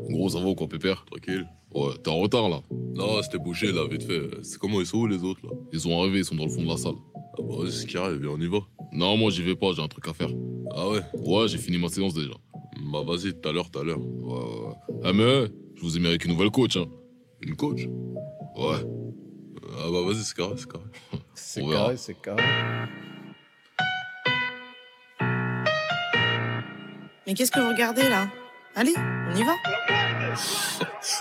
[0.10, 1.48] Gros, ça va ou quoi, pépère Tranquille.
[1.74, 2.62] Ouais, t'es en retard là.
[2.96, 4.44] Non, c'était bouché là, vite fait.
[4.44, 6.50] C'est comment ils sont où les autres là Ils sont arrivés, ils sont dans le
[6.50, 6.96] fond de la salle.
[7.16, 8.60] Ah bah vas-y, c'est qui arrive, on y va.
[8.92, 10.30] Non, moi j'y vais pas, j'ai un truc à faire.
[10.72, 11.02] Ah ouais?
[11.14, 12.34] Ouais, j'ai fini ma séance déjà.
[12.92, 14.02] Bah vas-y, tout à l'heure, tout à l'heure.
[14.02, 14.74] Ouais, ouais.
[15.04, 16.88] Ah mais je vous ai mis avec une nouvelle coach, hein.
[17.42, 17.88] Une coach?
[18.58, 19.01] Ouais.
[19.84, 20.84] Ah bah vas-y, c'est carré, c'est carré.
[21.34, 22.44] C'est carré, c'est carré.
[27.26, 28.28] Mais qu'est-ce que vous regardez là?
[28.74, 29.54] Allez, on y va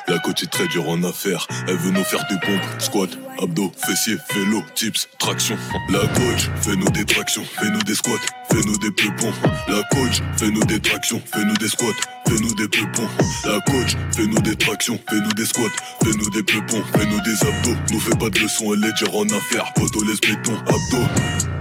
[0.07, 1.49] La coach est très dure en affaires.
[1.67, 3.11] Elle veut nous faire des pompes, squat,
[3.43, 5.57] abdos, fessiers, vélo, tips, traction.
[5.89, 8.21] La coach fait-nous des tractions, fais-nous des squats,
[8.53, 9.33] fais-nous des peupons.
[9.67, 11.87] La coach fait-nous des tractions, fais-nous des squats,
[12.29, 13.09] fais-nous des peupons.
[13.45, 15.63] La coach fait-nous des tractions, fais-nous des squats,
[16.05, 17.81] fais-nous des peupons, fais-nous des abdos.
[17.91, 19.73] Nous fais pas de leçons, elle est dure en affaires.
[19.75, 21.09] Poto laisse béton, abdos,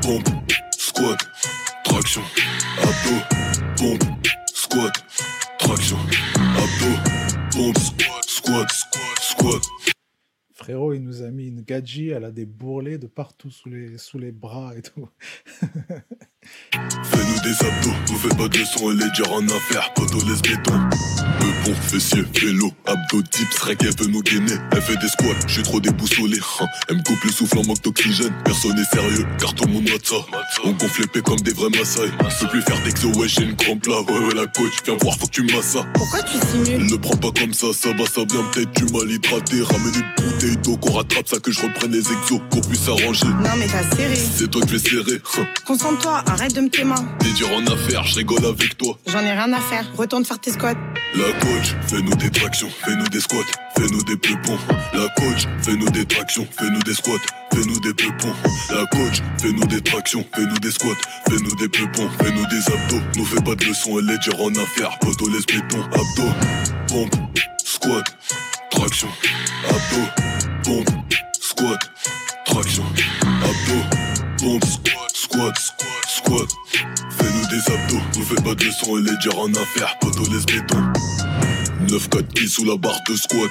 [0.04, 0.30] pompe,
[0.78, 1.18] squat,
[1.84, 2.22] traction,
[2.78, 3.24] abdos,
[3.76, 4.04] pompe,
[4.54, 4.94] squat,
[6.58, 7.94] abdos,
[8.28, 9.64] squat, squat, squat.
[10.54, 13.98] Frérot, il nous a mis une gadji, elle a des bourrelets de partout sous les,
[13.98, 15.10] sous les bras et tout.
[16.74, 20.42] Fais-nous des abdos, nous fais pas de leçons, elle est dure en affaires, poto laisse
[20.42, 20.74] béton.
[21.42, 24.56] Le bon fessier, vélo, abdos, tips, rec, elle veut nous gainer.
[24.72, 26.38] Elle fait des squats, je suis trop déboussolé.
[26.62, 26.66] hein.
[26.90, 28.34] Elle me coupe le souffle en manque d'oxygène.
[28.46, 30.16] Personne n'est sérieux, car tout le monde note ça.
[30.64, 32.12] On gonfle l'épée comme des vrais massailles.
[32.30, 34.02] Je peux plus faire d'exo, ouais, j'ai une crampe là.
[34.02, 35.86] Ouais, ouais, la coach, viens voir, faut que tu masses ça.
[35.94, 36.86] Pourquoi tu simules?
[36.86, 39.62] Ne prends pas comme ça, ça va, ça vient peut-être du mal hydraté.
[39.64, 43.26] Ramène une bouteille d'eau qu'on rattrape ça, que je reprenne les exos, qu'on puisse s'arranger.
[43.28, 44.16] Non mais t'as serré.
[44.16, 45.22] C'est toi que je vais serrer.
[45.38, 45.46] hein.
[45.66, 47.06] Concentre-toi, arrête de me tes mains.
[47.20, 48.98] T'es dur en affaires, je rigole avec toi.
[49.08, 49.86] J'en ai rien à faire.
[49.98, 50.76] Retourne faire tes squats.
[51.16, 53.38] La coach, fais-nous des tractions, fais-nous des squats,
[53.76, 54.58] fais-nous des peupons.
[54.94, 57.12] La coach, fais-nous des tractions, fais-nous des squats,
[57.52, 58.34] fais-nous des peupons.
[58.70, 63.02] La coach, fais-nous des tractions, fais-nous des squats, fais-nous des peupons, fais-nous des abdos.
[63.16, 65.00] Nous fais pas de leçons, elle est dure en affaires.
[65.00, 66.34] Poto laisse béton, abdos,
[66.88, 68.06] pompe, squat,
[68.70, 69.10] traction,
[69.68, 70.08] abdos,
[70.64, 71.80] pompe, squat,
[72.46, 72.86] traction,
[73.26, 74.09] abdos,
[74.42, 74.64] pompe,
[75.14, 75.58] squat, squat,
[76.08, 76.50] squat.
[77.12, 79.98] Fais-nous des abdos, nous fais pas de leçons, elle est dure en affaires.
[80.00, 80.78] Poto laisse béton.
[81.88, 83.50] 9-4 qui sous la barre de squat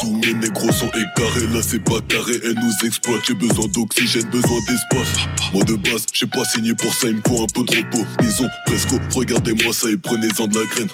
[0.00, 4.28] Tous mes négros sont égarés Là c'est pas carré, elle nous exploite J'ai besoin d'oxygène,
[4.30, 7.62] besoin d'espace Moi de base, j'ai pas signé pour ça Il me faut un peu
[7.62, 10.88] de repos Maison, presco, regardez-moi ça Et prenez-en de la graine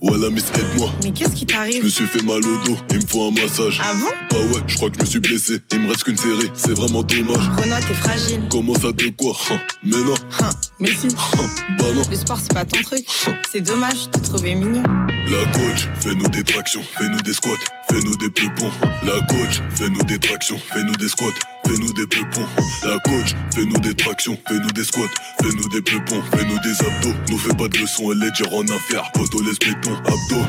[0.00, 2.96] Voilà miss aide-moi Mais qu'est-ce qui Je me t'arrive suis fait mal au dos, il
[2.96, 5.58] me faut un massage Ah bon Bah ouais, je crois que je me suis blessé
[5.72, 8.42] Il me reste qu'une série, c'est vraiment dommage Renoir, t'es fragile.
[8.50, 9.32] Comment ça de quoi?
[9.50, 11.06] Hein, Mais non, Hein, mais si.
[11.08, 11.46] hein,
[11.78, 13.04] bah non Le sport, c'est pas ton truc.
[13.50, 14.82] C'est dommage, t'ai trouvé mignon.
[15.30, 17.50] La coach, fais-nous des tractions, fais-nous des squats,
[17.90, 18.70] fais-nous des peupons.
[19.04, 21.26] La coach, fais-nous des tractions, fais-nous des squats,
[21.72, 22.46] fais-nous des peupons.
[22.84, 27.14] La coach, fais-nous des tractions, fais-nous des squats, fais-nous des peupons, fais-nous des abdos.
[27.30, 29.10] Nous fais pas de leçons, elle est dure en affaires.
[29.12, 30.46] Poto laisse béton, abdos,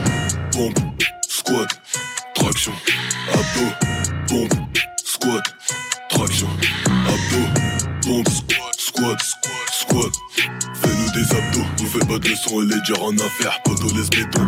[0.52, 1.70] pompe, squat,
[2.36, 2.74] traction,
[3.34, 3.74] abdos,
[4.28, 5.44] pompe, squat,
[6.10, 6.50] traction,
[6.88, 7.62] abdos,
[8.02, 8.30] pompe,
[8.78, 9.22] squat, squat,
[9.72, 10.12] squat.
[10.82, 13.62] Fais-nous des abdos, nous fais pas de leçons, elle est dure en affaires.
[13.64, 14.46] Poto laisse béton.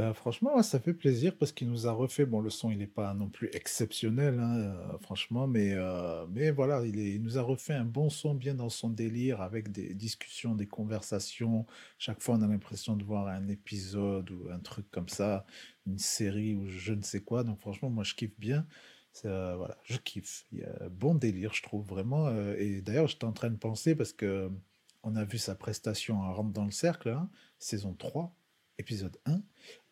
[0.00, 2.24] Bah, franchement, ça fait plaisir parce qu'il nous a refait.
[2.24, 6.50] Bon, le son, il n'est pas non plus exceptionnel, hein, euh, franchement, mais, euh, mais
[6.50, 10.54] voilà, il, nous a refait un bon son bien dans son délire avec des discussions,
[10.54, 11.66] des conversations.
[11.98, 15.44] Chaque fois, on a l'impression de voir un épisode ou un truc comme ça,
[15.86, 17.44] une série ou je ne sais quoi.
[17.44, 18.66] Donc, franchement, moi, je kiffe bien.
[19.24, 20.46] Voilà, je kiffe.
[20.52, 22.26] Il y a bon délire, je trouve vraiment.
[22.28, 24.50] euh, et d'ailleurs, j'étais en train de penser parce que
[25.02, 27.28] on a vu sa prestation à Rentre dans le cercle, hein,
[27.58, 28.34] saison 3.
[28.80, 29.42] Épisode 1.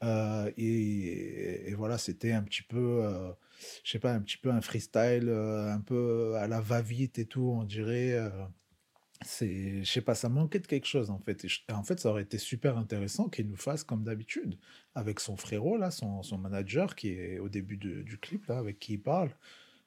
[0.04, 3.32] Euh, et, voilà, c'était un petit peu, euh,
[3.84, 7.26] je sais pas, un petit peu un freestyle, euh, un peu à la va-vite et
[7.26, 8.18] tout, on dirait.
[9.24, 11.44] c'est, je sais pas, ça manquait de quelque chose en fait.
[11.44, 14.58] Et en fait, ça aurait été super intéressant qu'il nous fasse comme d'habitude,
[14.94, 18.58] avec son frérot là, son, son manager qui est au début de- du clip là,
[18.58, 19.30] avec qui il parle,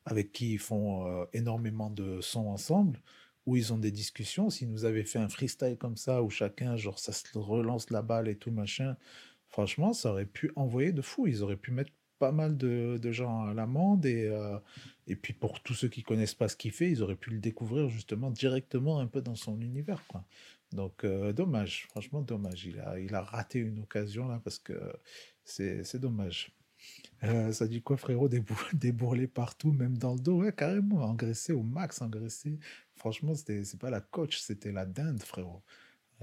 [0.06, 3.00] avec qui ils font énormément de sons ensemble,
[3.46, 4.50] où ils ont des discussions.
[4.50, 8.02] S'ils nous avaient fait un freestyle comme ça, où chacun, genre, ça se relance la
[8.02, 8.96] balle et tout machin,
[9.50, 11.28] franchement, ça aurait pu envoyer de fou.
[11.28, 14.60] Ils auraient pu mettre pas mal de, gens à l'amende et, euh,
[15.08, 17.40] et puis pour tous ceux qui connaissent pas ce qu'il fait, ils auraient pu le
[17.40, 20.04] découvrir justement directement un peu dans son univers.
[20.72, 22.66] Donc, euh, dommage, franchement, dommage.
[22.66, 22.80] Il
[23.16, 24.74] a, raté une occasion là parce que
[25.44, 26.56] c'est dommage.
[27.24, 28.30] Euh, ça dit quoi, frérot?
[28.30, 30.44] Débou- Débourlé partout, même dans le dos.
[30.52, 32.60] Carrément, engraissé au max, engraissé.
[33.02, 35.64] Franchement, c'était, c'est pas la coach, c'était la dinde, frérot.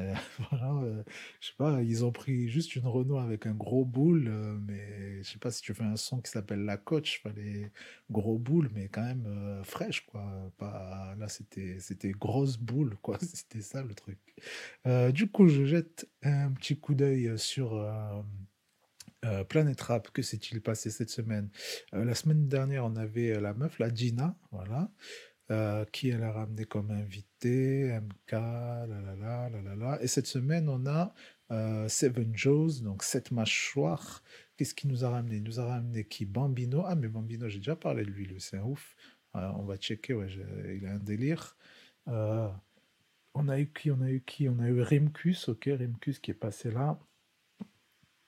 [0.01, 0.15] Euh,
[0.51, 1.05] voilà, euh,
[1.41, 5.23] je sais pas, ils ont pris juste une Renault avec un gros boule, euh, mais
[5.25, 7.73] je sais pas si tu fais un son qui s'appelle la coach, fallait
[8.11, 10.25] gros boule, mais quand même fraîche, quoi.
[10.59, 13.19] Pas, là, c'était, c'était grosse boule, quoi.
[13.23, 14.19] C'était ça le truc.
[15.15, 17.75] Du coup, je jette un petit coup d'œil sur.
[19.25, 21.51] euh, Planet Rap, que s'est-il passé cette semaine?
[21.93, 24.91] La semaine dernière, on avait la meuf, la Gina, voilà,
[25.51, 30.03] euh, qui elle a ramené comme invité, MK, la la la, la la.
[30.03, 31.15] Et cette semaine, on a
[31.51, 34.23] euh, Seven Joes, donc sept mâchoires.
[34.57, 35.37] Qu'est-ce qu'il nous a ramené?
[35.37, 36.27] Il nous a ramené qui?
[36.27, 36.83] Bambino.
[36.87, 38.97] Ah, mais Bambino, j'ai déjà parlé de lui, lui, c'est un ouf.
[39.37, 40.29] Euh, on va checker, ouais,
[40.77, 41.57] il a un délire.
[42.07, 43.91] On a eu qui?
[43.91, 44.49] On a eu qui?
[44.49, 46.99] On a eu Rimkus, ok, Rimkus qui est passé là.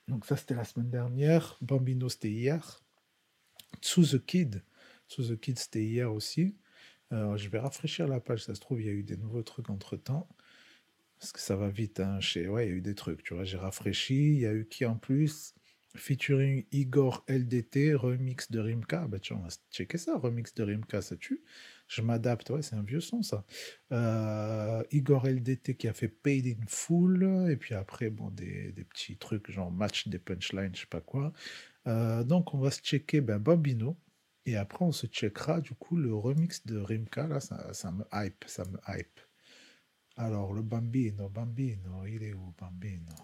[0.08, 1.56] Donc ça, c'était la semaine dernière.
[1.60, 2.80] Bambino, c'était hier.
[3.82, 4.62] The Kid.
[5.08, 6.56] The Kid, c'était hier aussi.
[7.12, 9.42] Euh, je vais rafraîchir la page, ça se trouve, il y a eu des nouveaux
[9.42, 10.28] trucs entre-temps.
[11.18, 12.20] Parce que ça va vite, hein.
[12.20, 12.48] Chez...
[12.48, 13.44] Ouais, il y a eu des trucs, tu vois.
[13.44, 14.34] J'ai rafraîchi.
[14.34, 15.54] Il y a eu qui en plus?
[15.96, 19.06] Featuring Igor LDT, remix de Rimka.
[19.08, 21.42] Bah tiens, on va checker ça, remix de Rimka, ça tue.
[21.88, 23.44] Je m'adapte, ouais, c'est un vieux son, ça.
[23.92, 27.48] Euh, Igor LDT qui a fait Paid in Full.
[27.50, 31.00] Et puis après, bon, des, des petits trucs genre match des punchlines, je sais pas
[31.00, 31.32] quoi.
[31.86, 33.98] Euh, donc, on va se checker ben, Bambino.
[34.50, 37.28] Et après, on se checkera du coup le remix de Rimka.
[37.28, 39.20] Là, ça, ça me hype, ça me hype.
[40.16, 43.14] Alors, le Bambino, Bambino, il est où, Bambino?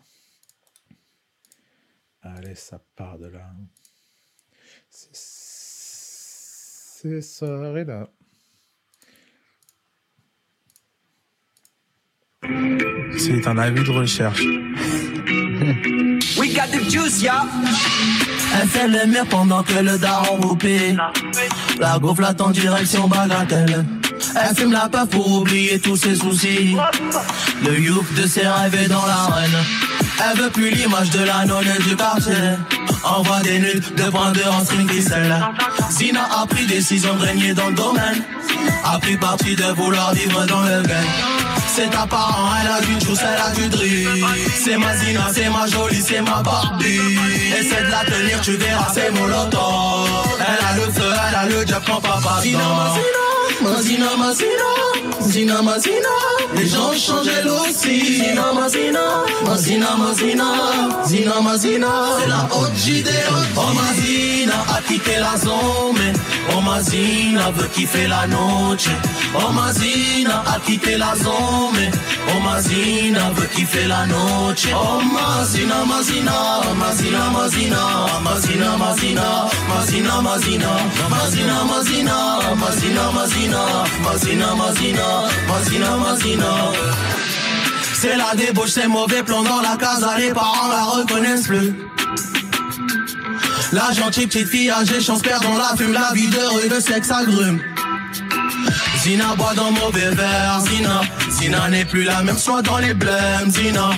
[2.22, 3.53] Allez, ça part de là.
[4.89, 5.11] C'est
[6.99, 8.09] c'est ça, et là.
[13.18, 14.47] C'est un avis de recherche.
[16.39, 17.45] We got the juice, ya.
[18.61, 20.97] Elle fait le mur pendant que le daron roupé.
[21.78, 23.84] La gaufre l'attend direction bagatelle.
[24.34, 26.76] Elle fume la paf pour oublier tous ses soucis.
[27.64, 29.57] Le youp de ses rêves est dans l'arène.
[30.24, 32.34] Elle veut plus l'image de la nonne du quartier.
[33.05, 34.91] Envoie des nudes de de en string.
[35.91, 38.22] Zina a pris décision de régner dans le domaine.
[38.84, 41.36] A pris parti de vouloir vivre dans le game.
[41.75, 44.25] C'est ta parent, elle a du juice, elle a du drill.
[44.64, 47.01] C'est ma Zina, c'est ma jolie, c'est ma Barbie.
[47.59, 50.09] Essaie de la tenir, tu verras, c'est molotov.
[50.41, 53.25] Elle a le feu, elle a le diable papa Zina, ma Zina,
[53.63, 54.09] ma Zina,
[55.21, 56.15] Zina, ma Zina.
[56.55, 58.17] Les gens changent elle aussi.
[58.17, 60.45] Zina, ma Zina, ma Zina, ma Zina,
[61.05, 61.89] Zina, ma Zina.
[62.21, 63.11] C'est la OG des.
[63.57, 66.13] Oh, ma Zina a quitté la zone.
[66.55, 68.91] Oh, ma Zina veut kiffer la noche.
[69.35, 71.91] Oh, ma Zina a quitté la zone.
[72.29, 74.69] Oh, ma Zina veut kiffer la noche.
[74.75, 80.21] Oh, ma Zina, ma Zina, ma Zina, ma Zina, ma Zina, ma Zina,
[83.13, 86.72] ma Mazina, Mazina, Mazina, Mazina,
[87.94, 91.74] C'est la débauche, c'est mauvais plan dans la casa, ah, les parents la reconnaissent plus.
[93.72, 96.80] La gentille petite fille âgée, chance perd dans la fume, la vie de rue, le
[96.80, 97.61] sexe agrume.
[99.03, 101.03] Zina boit dans mauvais verre, Zina.
[101.30, 103.90] Zina n'est plus la même, soit dans les blêmes, Zina.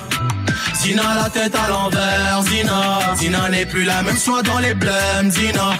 [0.74, 3.14] Zina la tête à l'envers, Zina.
[3.16, 5.70] Zina n'est plus la même, soit dans les blêmes, Zina.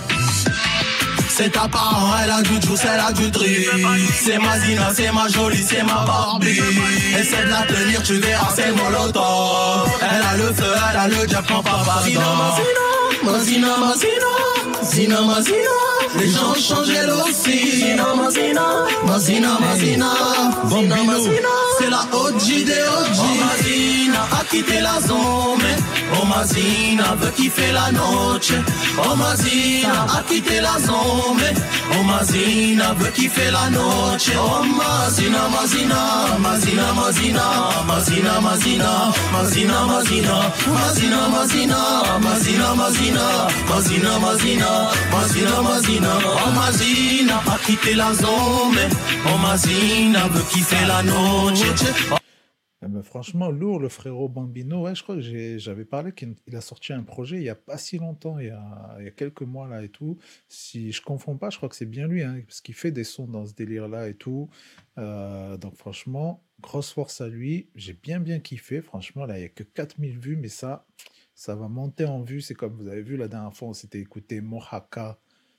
[1.41, 3.71] C'est ta parent, elle a du juice, elle a du drill.
[4.13, 6.59] C'est ma Zina, c'est ma jolie, c'est ma Barbie.
[7.17, 9.89] Essaie de la tenir, tu verras, c'est molotov.
[10.03, 11.15] Elle a le feu, elle a le
[11.47, 12.21] quand papa Zina,
[13.23, 15.77] ma Zina, ma Zina, Zina, ma Zina.
[16.19, 17.83] Les gens changent elle aussi.
[17.83, 20.11] Zina, ma Zina, ma Zina, ma Zina.
[21.79, 23.19] C'est la OG des OG.
[23.39, 25.63] Ma Zina a quitté la zone.
[26.21, 28.55] O Mazina veut kiffer la noche
[28.97, 31.49] O Mazina a quitté la zone
[31.99, 41.27] O Mazina veut kiffer la noche O Mazina, Mazina, Mazina, Mazina Mazina, Mazina, Mazina, Mazina
[41.31, 41.79] Mazina,
[42.21, 46.13] Mazina, Mazina, Mazina Mazina, Mazina, Mazina,
[46.55, 48.89] Mazina a quitté la zone
[49.27, 52.18] O Mazina veut kiffer la noche
[52.81, 54.83] eh ben, franchement, lourd, le frérot Bambino.
[54.83, 57.57] Ouais, je crois que j'avais parlé qu'il il a sorti un projet il y a
[57.57, 60.17] pas si longtemps, il y a, quelques mois là et tout.
[60.49, 63.03] Si je confonds pas, je crois que c'est bien lui, hein, parce qu'il fait des
[63.03, 64.49] sons dans ce délire-là et tout.
[64.97, 67.69] Euh, donc franchement, grosse force à lui.
[67.75, 68.81] J'ai bien bien kiffé.
[68.81, 70.87] Franchement, là, il y a que 4000 vues, mais ça,
[71.35, 72.43] ça va monter en vues.
[72.43, 75.19] C'est comme vous avez vu la dernière fois, on s'était écouté Mohaka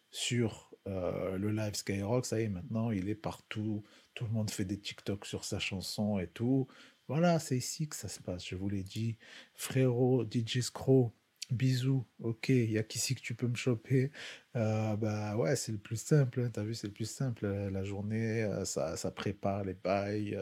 [0.09, 2.25] sur euh, le live Skyrock.
[2.25, 3.83] Ça y est, maintenant, il est partout.
[4.13, 6.67] Tout le monde fait des TikTok sur sa chanson et tout.
[7.09, 9.17] Voilà, c'est ici que ça se passe, je vous l'ai dit.
[9.55, 11.11] Frérot, DJ Scro,
[11.51, 14.11] bisous, ok, il y a qu'ici que tu peux me choper.
[14.55, 17.45] Euh, bah ouais, c'est le plus simple, hein, t'as vu, c'est le plus simple.
[17.45, 20.37] euh, La journée, euh, ça, prépare les bails,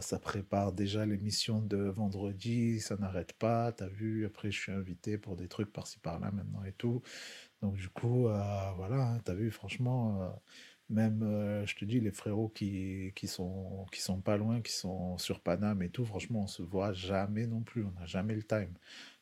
[0.00, 4.26] ça prépare déjà l'émission de vendredi, ça n'arrête pas, t'as vu.
[4.26, 7.02] Après, je suis invité pour des trucs par-ci par-là maintenant et tout.
[7.62, 10.40] Donc du coup, voilà, hein, t'as vu, franchement...
[10.90, 14.72] même, euh, je te dis, les frérots qui, qui sont, qui sont pas loin, qui
[14.72, 18.34] sont sur Paname et tout, franchement, on se voit jamais non plus, on n'a jamais
[18.34, 18.74] le time.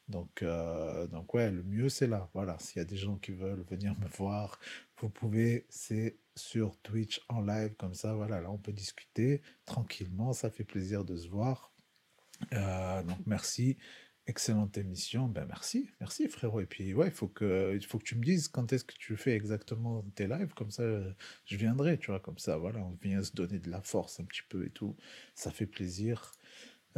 [0.09, 2.31] Donc, euh, donc ouais, le mieux, c'est là.
[2.35, 4.59] Voilà, s'il y a des gens qui veulent venir me voir,
[5.01, 10.33] vous pouvez, c'est sur Twitch en live, comme ça, voilà, là, on peut discuter tranquillement,
[10.33, 11.73] ça fait plaisir de se voir.
[12.53, 13.77] Euh, donc, merci.
[14.29, 15.27] Excellente émission.
[15.27, 16.61] Ben merci, merci frérot.
[16.61, 19.17] Et puis ouais, il faut que, faut que tu me dises quand est-ce que tu
[19.17, 20.85] fais exactement tes lives, comme ça
[21.47, 24.25] je viendrai, tu vois, comme ça, voilà, on vient se donner de la force un
[24.25, 24.95] petit peu et tout.
[25.35, 26.31] Ça fait plaisir.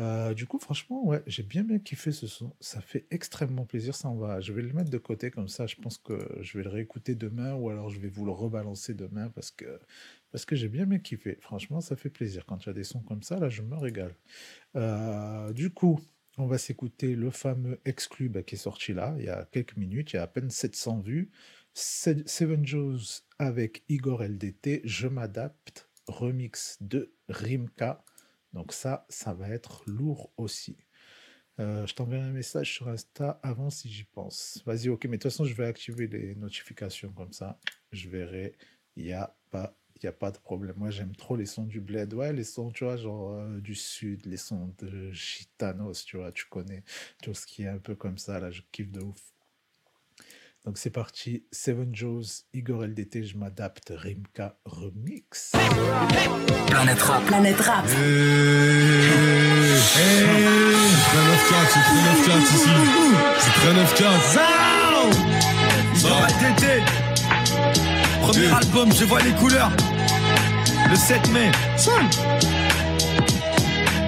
[0.00, 2.52] Euh, du coup, franchement, ouais, j'ai bien bien kiffé ce son.
[2.60, 3.94] Ça fait extrêmement plaisir.
[3.94, 5.68] Ça, on va, je vais le mettre de côté comme ça.
[5.68, 8.94] Je pense que je vais le réécouter demain ou alors je vais vous le rebalancer
[8.94, 9.78] demain parce que
[10.32, 11.38] parce que j'ai bien bien kiffé.
[11.40, 13.38] Franchement, ça fait plaisir quand il y a des sons comme ça.
[13.38, 14.16] Là, je me régale.
[14.76, 16.00] Euh, du coup,
[16.40, 19.76] on va s'écouter le fameux exclu bah, qui est sorti là, il y a quelques
[19.76, 21.30] minutes, il y a à peine 700 vues.
[21.74, 28.04] Se- Seven Joes avec Igor LDT, Je m'adapte, remix de Rimka.
[28.52, 30.76] Donc ça, ça va être lourd aussi.
[31.60, 34.62] Euh, je t'enverrai un message sur Insta avant si j'y pense.
[34.66, 37.58] Vas-y, ok, mais de toute façon, je vais activer les notifications comme ça.
[37.92, 38.56] Je verrai.
[38.96, 40.74] Il n'y a pas il y a pas de problème.
[40.76, 42.14] Moi, j'aime trop les sons du bled.
[42.14, 46.32] Ouais, les sons, tu vois, genre euh, du sud, les sons de Gitanos, tu vois,
[46.32, 46.82] tu connais
[47.22, 48.40] tout ce qui est un peu comme ça.
[48.40, 49.20] Là, je kiffe de ouf.
[50.64, 51.44] Donc, c'est parti.
[51.52, 55.52] Seven Joes, Igor LDT, je m'adapte, Rimka Remix.
[56.68, 57.24] Planète rap.
[57.24, 57.86] Planète rap.
[63.38, 64.40] C'est très 9-4
[65.94, 67.09] Ils ont LDT.
[68.20, 69.70] Premier album, je vois les couleurs.
[70.88, 71.50] Le 7 mai.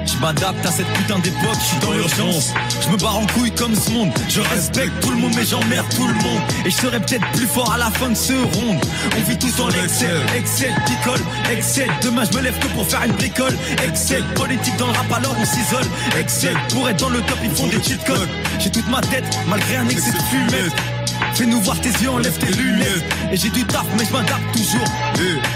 [0.07, 2.53] Je m'adapte à cette putain d'époque, je suis dans l'urgence.
[2.81, 4.11] Je me barre en couille comme ce monde.
[4.29, 6.41] Je respecte tout le monde, mais j'emmerde tout le monde.
[6.65, 8.79] Et je serai peut-être plus fort à la fin de ce round.
[9.19, 11.89] On vit tous dans l'excel, excel, picole, excel.
[12.03, 13.57] Demain je me lève que pour faire une bricole.
[13.89, 15.87] Excel, politique dans le rap alors on s'isole.
[16.19, 18.29] Excel, pour être dans le top ils font des cheat codes.
[18.61, 21.02] J'ai toute ma tête, malgré un excès de fumette.
[21.35, 23.05] Fais-nous voir tes yeux, enlève tes lunettes.
[23.33, 24.85] Et j'ai du taf, mais je m'adapte toujours.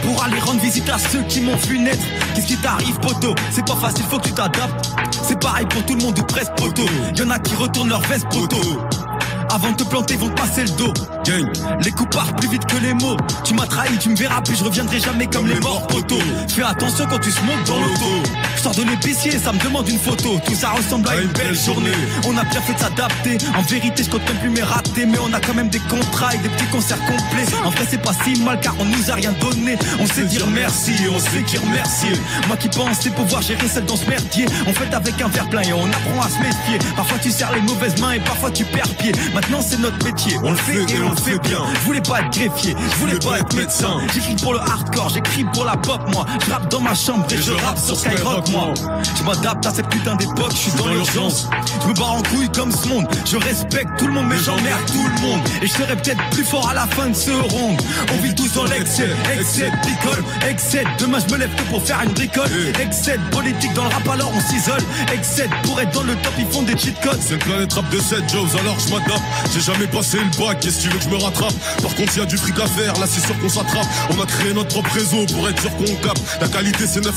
[0.02, 2.04] Pour aller rendre visite à ceux qui m'ont vu naître.
[2.34, 3.34] Qu'est-ce qui t'arrive, poteau?
[3.50, 4.92] C'est pas facile, faut que tu t'adaptes.
[5.10, 6.86] C'est pareil pour tout le monde, ou presque, poteau.
[7.16, 8.80] Y'en a qui retournent leur veste, poteau.
[9.50, 10.92] Avant de te planter, vont te passer le dos.
[11.82, 13.16] Les coups partent plus vite que les mots.
[13.42, 16.20] Tu m'as trahi, tu me verras plus, je reviendrai jamais comme les morts poteaux.
[16.48, 18.30] Fais attention quand tu smoke dans l'auto.
[18.56, 20.40] Je sors de l'épicier, ça me demande une photo.
[20.46, 21.90] Tout ça ressemble à une belle journée.
[22.28, 23.38] On a bien fait de s'adapter.
[23.56, 25.06] En vérité, je compte même plus mes ratés.
[25.06, 27.46] Mais on a quand même des contrats et des petits concerts complets.
[27.64, 29.76] En vrai, c'est pas si mal car on nous a rien donné.
[29.98, 32.12] On sait dire merci, on sait qui remercier.
[32.46, 34.46] Moi qui pensais pouvoir gérer celle dans ce merdier.
[34.66, 36.78] On fait avec un verre plein et on apprend à se méfier.
[36.94, 39.12] Parfois tu serres les mauvaises mains et parfois tu perds pied.
[39.34, 41.58] Maintenant c'est notre métier, on le fait et on fait bien.
[41.74, 43.98] Je voulais pas être greffier, je voulais pas être médecin.
[44.12, 46.26] J'écris pour le hardcore, j'écris pour la pop moi.
[46.44, 48.74] Je rappe dans ma chambre et je rappe sur Skyrock moi.
[49.18, 51.48] Je m'adapte à cette putain d'époque, je suis dans l'urgence.
[51.82, 53.06] Je me barre en couille comme ce monde.
[53.24, 55.40] Je respecte tout le monde mais j'emmerde tout le monde.
[55.62, 57.80] Et je serai peut-être plus fort à la fin de ce round.
[58.12, 60.84] On vit tous dans l'excès, excès, picole, excès.
[60.98, 62.50] Demain je me lève que pour faire une bricole.
[62.80, 64.82] Excès, politique dans le rap alors on s'isole.
[65.12, 67.18] Excès, pour être dans le top ils font des cheat codes.
[67.20, 70.60] C'est le planète rap de 7 jobs alors je m'adapte J'ai jamais passé le bac,
[70.60, 71.54] qu'est-ce que tu veux que je me rattrape.
[71.82, 73.86] Par contre, y a du fric à faire, là c'est sûr qu'on s'attrape.
[74.10, 76.22] On a créé notre propre réseau pour être sûr qu'on capte.
[76.40, 77.08] La qualité c'est 9-4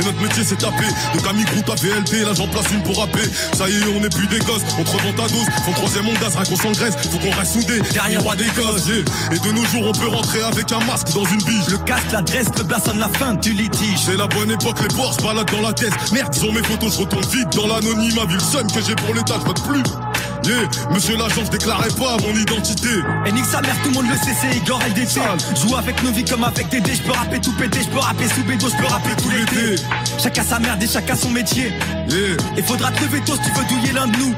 [0.00, 0.88] et notre métier c'est taper.
[1.14, 3.26] Donc ami groupe à VLT, là j'en place une pour rapper.
[3.56, 5.46] Ça y est, on est plus des gosses, on te revend ta dose.
[5.64, 7.80] Son troisième on gaz, rien qu'on s'engraisse, faut qu'on reste soudés.
[7.92, 9.04] Dernier roi des gosses, yeah.
[9.32, 11.68] Et de nos jours, on peut rentrer avec un masque dans une bige.
[11.70, 13.98] Le casque, l'adresse, le blason, la fin du litige.
[14.06, 15.92] C'est la bonne époque, les porcs se baladent dans la tête.
[16.12, 18.24] Merde, sur mes photos, je retourne vite dans l'anonymat.
[18.26, 20.05] Vu le seum que j'ai pour l'état, je plus.
[20.46, 22.88] Yeah, monsieur l'agent, je déclarais pas mon identité.
[23.26, 25.20] Et nique sa mère, tout le monde le sait, c'est Igor LDT.
[25.60, 27.98] Joue avec nos vies comme avec des dés, je peux rapper tout péter, je peux
[27.98, 29.82] rapper sous bédo, je peux rapper tout l'été.
[30.22, 31.72] Chacun sa merde et chacun son métier.
[32.08, 32.36] Yeah.
[32.56, 34.34] Et faudra te lever tôt si tu veux douiller l'un de nous.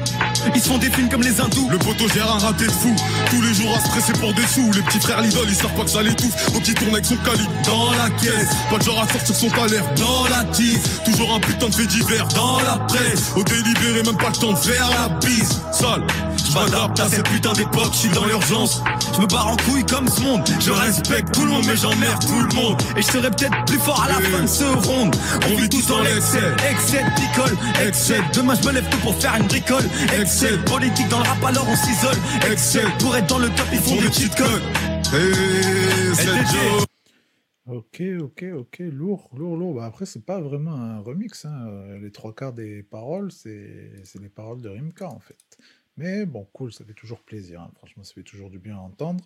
[0.55, 1.69] Ils se font des films comme les hindous.
[1.69, 2.95] Le poteau gère un raté fou.
[3.29, 4.71] Tous les jours à se presser pour des sous.
[4.71, 6.53] Les petits frères Lidl, ils savent pas que ça l'étouffe.
[6.53, 8.49] Donc ils tournent avec son calibre dans la caisse.
[8.69, 10.81] Pas de genre à sortir son palais dans la tise.
[11.05, 13.31] Toujours un putain de fait divers dans la presse.
[13.35, 15.61] Au délibéré, même pas le temps de faire la bise.
[15.71, 16.03] Sale.
[16.49, 18.81] Je m'adapte à cette putain d'époque, je suis dans l'urgence.
[19.15, 20.41] Je me barre en couille comme ce monde.
[20.59, 22.81] Je respecte tout le monde, mais j'emmerde tout le monde.
[22.97, 25.15] Et je serai peut-être plus fort à la fin de ce ronde.
[25.45, 26.51] On vit tous dans l'excès.
[26.71, 28.19] Excès de picole, excès.
[28.33, 29.83] Demain je me lève tout pour faire une bricole.
[30.19, 30.57] Excès.
[30.65, 32.17] Politique dans le rap, alors on s'isole.
[32.51, 32.83] Excès.
[32.99, 34.63] Pour être dans le top, ils font des cheat codes.
[37.67, 39.75] Ok, ok, ok, lourd, lourd, lourd.
[39.75, 41.45] Bah après, c'est pas vraiment un remix.
[41.45, 41.67] hein.
[42.01, 45.37] Les trois quarts des paroles, c'est c'est les paroles de Rimka en fait.
[45.99, 47.59] Mais bon, cool, ça fait toujours plaisir.
[47.59, 47.71] hein.
[47.75, 49.21] Franchement, ça fait toujours du bien à entendre.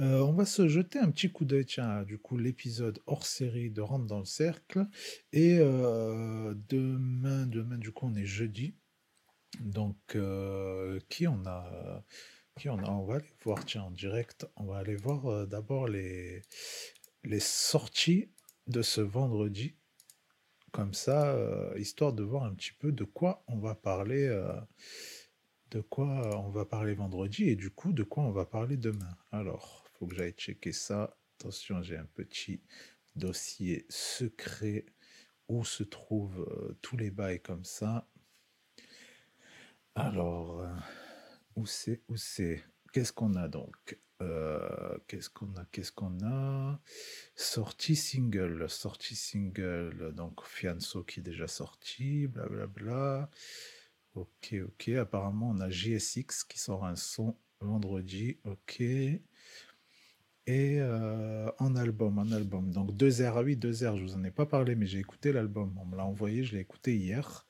[0.00, 3.68] Euh, on va se jeter un petit coup d'œil, tiens, du coup, l'épisode hors série
[3.70, 4.86] de Rentre dans le cercle.
[5.34, 8.74] Et euh, demain, demain, du coup, on est jeudi.
[9.60, 12.02] Donc, euh, qui on a
[12.58, 12.90] Qui on a?
[12.90, 14.46] On va aller voir, tiens, en direct.
[14.56, 16.40] On va aller voir d'abord les,
[17.24, 18.30] les sorties
[18.66, 19.74] de ce vendredi.
[20.72, 21.36] Comme ça,
[21.76, 24.26] histoire de voir un petit peu de quoi on va parler.
[25.80, 29.16] Quoi on va parler vendredi et du coup de quoi on va parler demain.
[29.32, 31.16] Alors, faut que j'aille checker ça.
[31.38, 32.60] Attention, j'ai un petit
[33.16, 34.86] dossier secret
[35.48, 38.08] où se trouvent euh, tous les bails comme ça.
[39.94, 40.68] Alors, euh,
[41.56, 42.64] où c'est Où c'est?
[42.92, 43.98] Qu'est-ce qu'on a donc?
[44.22, 46.80] Euh, Qu'est-ce qu'on a Qu'est-ce qu'on a?
[47.34, 50.12] Sortie single, sortie single.
[50.14, 53.30] Donc Fianso qui est déjà sorti, blablabla.
[54.14, 54.88] Ok, ok.
[54.90, 58.38] Apparemment, on a JSX qui sort un son vendredi.
[58.44, 58.80] Ok.
[58.80, 59.20] Et
[60.80, 62.70] euh, en album, en album.
[62.70, 65.76] Donc 2R, ah oui, 2R, je vous en ai pas parlé, mais j'ai écouté l'album.
[65.80, 67.46] On me l'a envoyé, je l'ai écouté hier.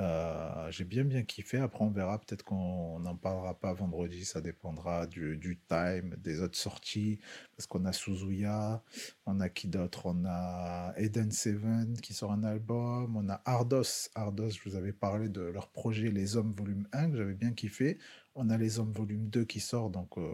[0.00, 1.58] Euh, j'ai bien bien kiffé.
[1.58, 2.18] Après, on verra.
[2.20, 4.24] Peut-être qu'on n'en parlera pas vendredi.
[4.24, 7.18] Ça dépendra du, time, des autres sorties.
[7.56, 8.82] Parce qu'on a Suzuya,
[9.26, 10.06] on a qui d'autre?
[10.06, 13.16] On a Eden Seven qui sort un album.
[13.16, 14.08] On a Ardos.
[14.14, 17.52] Ardos, je vous avais parlé de leur projet Les Hommes Volume 1 que j'avais bien
[17.52, 17.98] kiffé.
[18.34, 19.90] On a Les Hommes Volume 2 qui sort.
[19.90, 20.30] Donc, euh,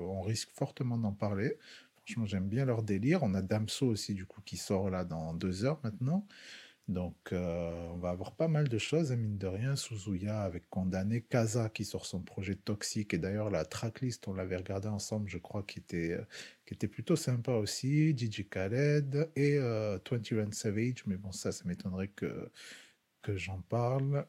[0.00, 1.58] on risque fortement d'en parler.
[1.96, 3.22] Franchement, j'aime bien leur délire.
[3.22, 6.24] On a Damso aussi, du coup, qui sort là dans deux heures maintenant.
[6.88, 9.76] Donc, euh, on va avoir pas mal de choses, hein, mine de rien.
[9.76, 14.56] Suzuya avec Condamné, Kaza qui sort son projet Toxique, et d'ailleurs, la tracklist, on l'avait
[14.56, 16.24] regardé ensemble, je crois, qui était, euh,
[16.64, 18.16] qui était plutôt sympa aussi.
[18.16, 22.50] DJ Khaled et euh, 21 Savage, mais bon, ça, ça m'étonnerait que,
[23.28, 24.26] j'en parle.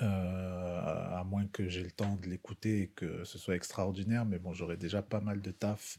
[0.00, 0.80] Euh,
[1.18, 4.54] à moins que j'ai le temps de l'écouter et que ce soit extraordinaire, mais bon,
[4.54, 5.98] j'aurai déjà pas mal de taf.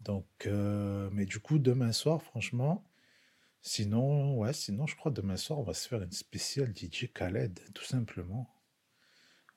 [0.00, 2.84] Donc, euh, mais du coup, demain soir, franchement,
[3.66, 7.58] Sinon, ouais, sinon, je crois demain soir, on va se faire une spéciale DJ Khaled,
[7.74, 8.48] tout simplement.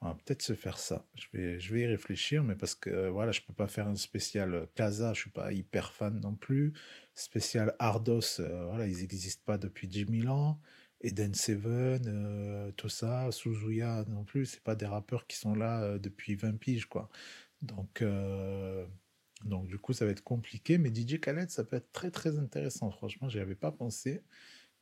[0.01, 1.05] On va peut-être se faire ça.
[1.16, 3.88] Je vais, je vais y réfléchir, mais parce que euh, voilà, je peux pas faire
[3.88, 6.74] un spécial euh, Kaza, je suis pas hyper fan non plus.
[7.16, 10.60] Spécial Ardos, euh, voilà, ils n'existent pas depuis 10 000 ans.
[11.01, 15.82] Eden Seven, euh, tout ça, Suzuya non plus, c'est pas des rappeurs qui sont là
[15.84, 17.10] euh, depuis 20 piges, quoi.
[17.62, 18.86] Donc, euh,
[19.46, 22.38] donc du coup, ça va être compliqué, mais DJ Khaled, ça peut être très très
[22.38, 22.92] intéressant.
[22.92, 24.22] Franchement, j'y avais pas pensé,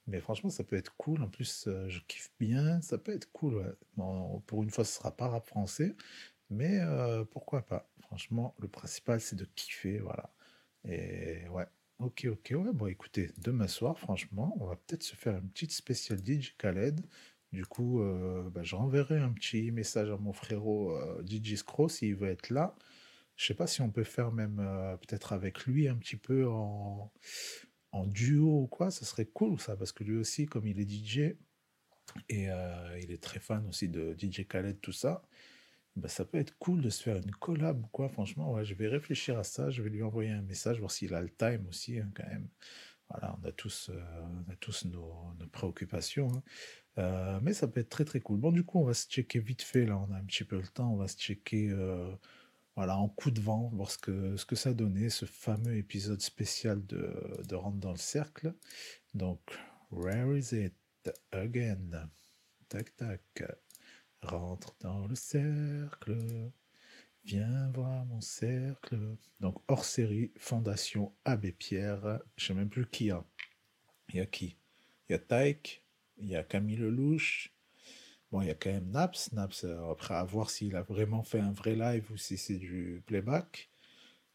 [0.07, 1.21] mais franchement, ça peut être cool.
[1.23, 3.75] En plus, euh, je kiffe bien, ça peut être cool.
[4.47, 5.95] pour une fois, ce sera pas rap français,
[6.49, 7.89] mais euh, pourquoi pas?
[8.01, 10.31] Franchement, le principal, c'est de kiffer, voilà.
[10.85, 11.67] Et ouais,
[11.99, 12.73] ok, ok, ouais.
[12.73, 17.01] Bon, écoutez, demain soir, franchement, on va peut-être se faire une petite spéciale DJ Khaled.
[17.53, 22.15] Du coup, euh, bah, je renverrai un petit message à mon frérot DJ Scro s'il
[22.15, 22.75] veut être là.
[23.37, 26.47] Je sais pas si on peut faire même euh, peut-être avec lui un petit peu
[26.47, 27.11] en,
[28.07, 31.35] duo ou quoi, ça serait cool ça, parce que lui aussi, comme il est DJ,
[32.29, 35.23] et euh, il est très fan aussi de DJ Khaled, tout ça,
[35.95, 38.87] bah, ça peut être cool de se faire une collab quoi, franchement, ouais, je vais
[38.87, 41.99] réfléchir à ça, je vais lui envoyer un message, voir s'il a le time aussi,
[41.99, 42.49] hein, quand même.
[43.09, 44.03] Voilà, on a tous, euh,
[44.47, 46.29] on a tous nos, préoccupations.
[46.97, 47.39] hein.
[47.41, 48.39] Mais ça peut être très très cool.
[48.39, 50.57] Bon, du coup, on va se checker vite fait, là, on a un petit peu
[50.57, 51.73] le temps, on va se checker...
[52.77, 56.85] voilà, en coup de vent, voir ce que, ce ça donnait, ce fameux épisode spécial
[56.85, 57.11] de,
[57.47, 58.53] de Rentre dans le cercle.
[59.15, 59.41] Donc,
[59.89, 60.75] where is it?
[61.31, 62.07] Again?
[62.69, 63.43] Tac, tac.
[64.21, 66.51] Rentre dans le cercle.
[67.25, 69.17] Viens voir mon cercle.
[69.39, 72.19] Donc, hors série, Fondation Abbé Pierre.
[72.35, 73.25] Je sais même plus qui a.
[74.09, 74.55] Il y a qui?
[75.09, 75.83] Il y a Taïk,
[76.17, 77.56] il y a Camille Lelouch.
[78.31, 79.31] Bon, il y a quand même Naps.
[79.31, 82.57] Naps, euh, après, à voir s'il a vraiment fait un vrai live ou si c'est
[82.57, 83.69] du playback.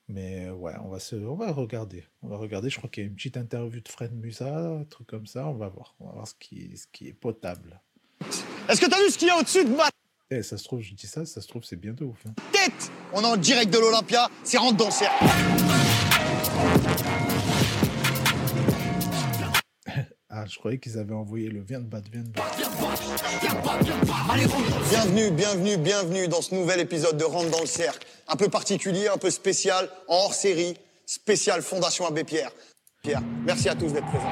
[0.09, 2.05] Mais euh, ouais, on va, se, on va regarder.
[2.22, 2.70] On va regarder.
[2.70, 5.47] Je crois qu'il y a une petite interview de Fred Musa, un truc comme ça.
[5.47, 5.95] On va voir.
[6.01, 7.80] On va voir ce qui, ce qui est potable.
[8.68, 9.88] Est-ce que t'as vu ce qu'il y a au-dessus de ma
[10.30, 12.18] Eh, ça se trouve, je dis ça, ça se trouve, c'est bien de ouf.
[12.26, 12.32] hein.
[12.53, 12.90] tête?
[13.12, 15.24] On est en direct de l'Olympia, c'est rentre dans le cercle.
[20.43, 22.59] Ah, je croyais qu'ils avaient envoyé le Viens de battre, viens de battre.
[24.90, 28.05] Bienvenue, bienvenue, bienvenue dans ce nouvel épisode de Rentre dans le cercle.
[28.26, 30.76] Un peu particulier, un peu spécial, en hors série,
[31.07, 32.51] spécial Fondation Abbé Pierre.
[33.05, 34.26] Pierre, merci à tous d'être présents.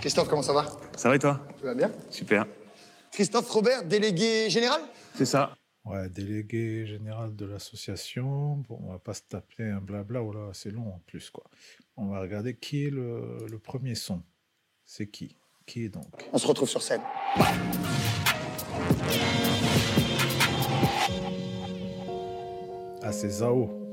[0.00, 0.66] Christophe, comment ça va?
[0.96, 1.40] Ça va et toi?
[1.58, 1.90] Tu vas bien?
[2.08, 2.46] Super.
[3.10, 4.82] Christophe Robert, délégué général?
[5.16, 5.50] C'est ça.
[5.84, 8.56] Ouais, délégué général de l'association.
[8.68, 11.44] Bon, on va pas se taper un blabla, oh là, c'est long en plus, quoi.
[11.96, 14.22] On va regarder qui est le, le premier son.
[14.84, 15.36] C'est qui?
[15.66, 16.28] Qui est donc?
[16.32, 17.02] On se retrouve sur scène.
[23.02, 23.87] Ah, c'est Zao.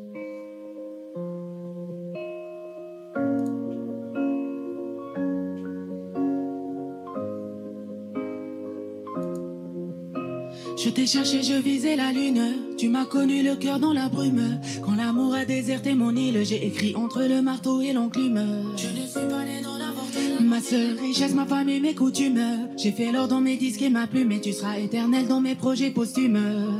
[10.96, 12.42] T'ai cherché, je visais la lune.
[12.78, 14.60] Tu m'as connu le cœur dans la brume.
[14.82, 18.74] Quand l'amour a déserté mon île, j'ai écrit entre le marteau et l'enclume.
[18.78, 22.70] Je ne suis pas né dans n'importe Ma seule richesse, ma famille, mes coutumes.
[22.78, 24.32] J'ai fait l'or dans mes disques et ma plume.
[24.32, 26.80] Et tu seras éternel dans mes projets posthumes.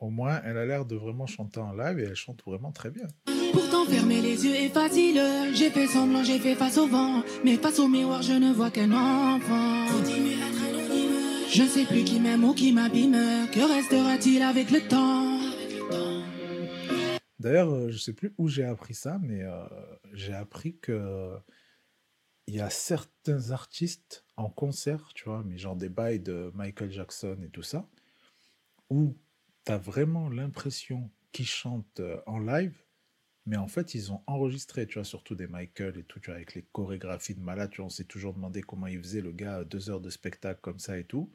[0.00, 2.90] Au moins, elle a l'air de vraiment chanter en live et elle chante vraiment très
[2.90, 3.06] bien.
[3.52, 5.20] Pourtant fermer les yeux est facile.
[5.52, 7.22] J'ai fait semblant, j'ai fait face au vent.
[7.44, 9.86] Mais face au miroir, je ne vois qu'un enfant.
[11.50, 13.48] Je ne sais plus qui m'aime ou qui m'abîme.
[13.50, 15.38] Que restera-t-il avec le temps?
[17.38, 19.64] D'ailleurs, euh, je sais plus où j'ai appris ça, mais euh,
[20.12, 21.38] j'ai appris que
[22.46, 26.90] il y a certains artistes en concert, tu vois, mais genre des bails de Michael
[26.90, 27.86] Jackson et tout ça,
[28.88, 29.16] où
[29.66, 32.74] tu as vraiment l'impression qu'ils chantent euh, en live,
[33.48, 36.36] mais en fait, ils ont enregistré, tu vois, surtout des Michael et tout, tu vois,
[36.36, 39.32] avec les chorégraphies de malade, tu vois, on s'est toujours demandé comment il faisait le
[39.32, 41.32] gars, deux heures de spectacle comme ça et tout.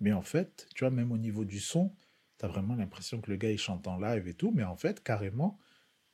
[0.00, 1.94] Mais en fait, tu vois, même au niveau du son,
[2.38, 4.76] tu as vraiment l'impression que le gars, il chante en live et tout, mais en
[4.76, 5.58] fait, carrément,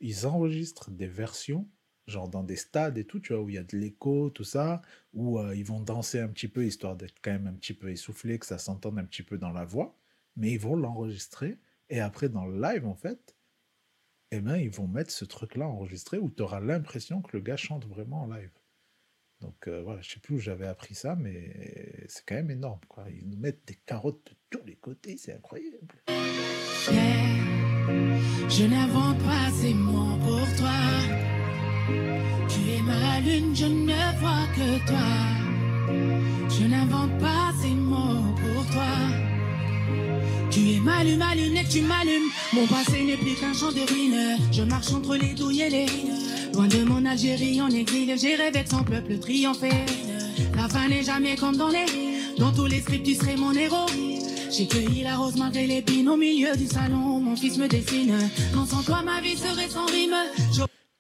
[0.01, 1.69] ils enregistrent des versions,
[2.09, 4.43] genre dans des stades et tout, tu vois, où il y a de l'écho, tout
[4.43, 4.83] ça,
[5.13, 7.91] où euh, ils vont danser un petit peu, histoire d'être quand même un petit peu
[7.93, 9.97] essoufflé, que ça s'entende un petit peu dans la voix,
[10.35, 13.36] mais ils vont l'enregistrer, et après, dans le live, en fait,
[14.31, 17.57] eh ben, ils vont mettre ce truc-là enregistré, où tu auras l'impression que le gars
[17.57, 18.51] chante vraiment en live.
[19.41, 22.81] Donc euh, voilà, je sais plus où j'avais appris ça, mais c'est quand même énorme,
[22.89, 23.05] quoi.
[23.11, 25.95] Ils nous mettent des carottes de tous les côtés, c'est incroyable.
[28.49, 28.65] Je
[29.27, 30.79] pas ces mots pour toi.
[32.49, 35.09] Tu es ma lune, je ne vois que toi.
[36.49, 38.36] Je n'invente pas ces mots.
[40.57, 42.31] Tu es ma lune, ma lunette, tu m'allumes.
[42.55, 44.39] Mon passé n'est plus qu'un champ de ruines.
[44.51, 46.17] Je marche entre les douilles et les ruines.
[46.55, 49.85] Loin de mon Algérie en exil, j'ai rêvé de son peuple triompher.
[50.57, 51.85] La fin n'est jamais comme dans les
[52.39, 53.85] Dans tous les scripts, tu serais mon héros.
[54.51, 57.21] J'ai cueilli la rose malgré l'épine au milieu du salon.
[57.21, 58.17] Mon fils me dessine.
[58.55, 60.17] Non, sans toi, ma vie serait sans rime.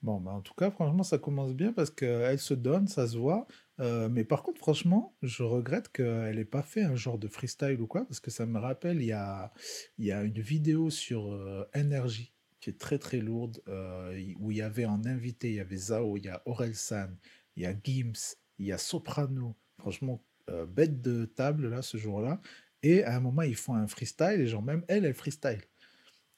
[0.02, 3.16] Bon, bah en tout cas, franchement, ça commence bien parce qu'elle se donne, ça se
[3.16, 3.46] voit.
[3.80, 7.80] Euh, mais par contre, franchement, je regrette qu'elle n'ait pas fait un genre de freestyle
[7.80, 9.52] ou quoi, parce que ça me rappelle, il y a,
[9.98, 14.62] y une vidéo sur euh, Energy qui est très très lourde, euh, où il y
[14.62, 17.10] avait en invité, il y avait Zao, il y a Orelsan,
[17.54, 19.56] il y a Gims, il y a Soprano.
[19.78, 20.20] Franchement,
[20.50, 22.40] euh, bête de table là, ce jour-là.
[22.82, 25.60] Et à un moment, ils font un freestyle, et genre même elle, elle freestyle.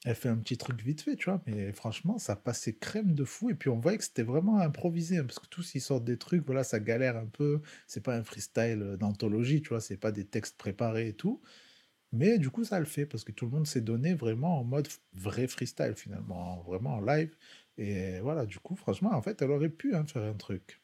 [0.05, 3.25] Elle fait un petit truc vite fait, tu vois, mais franchement, ça passait crème de
[3.25, 3.51] fou.
[3.51, 6.17] Et puis on voyait que c'était vraiment improvisé, hein, parce que tous ils sortent des
[6.19, 7.61] trucs, voilà, ça galère un peu.
[7.89, 11.43] C'est pas un freestyle euh, d'anthologie, tu vois, c'est pas des textes préparés et tout.
[12.13, 14.65] Mais du coup, ça le fait, parce que tout le monde s'est donné vraiment en
[14.65, 17.37] mode vrai freestyle, finalement, en- vraiment en live.
[17.79, 20.81] Et voilà, du coup, franchement, en fait, elle aurait pu hein, faire un truc.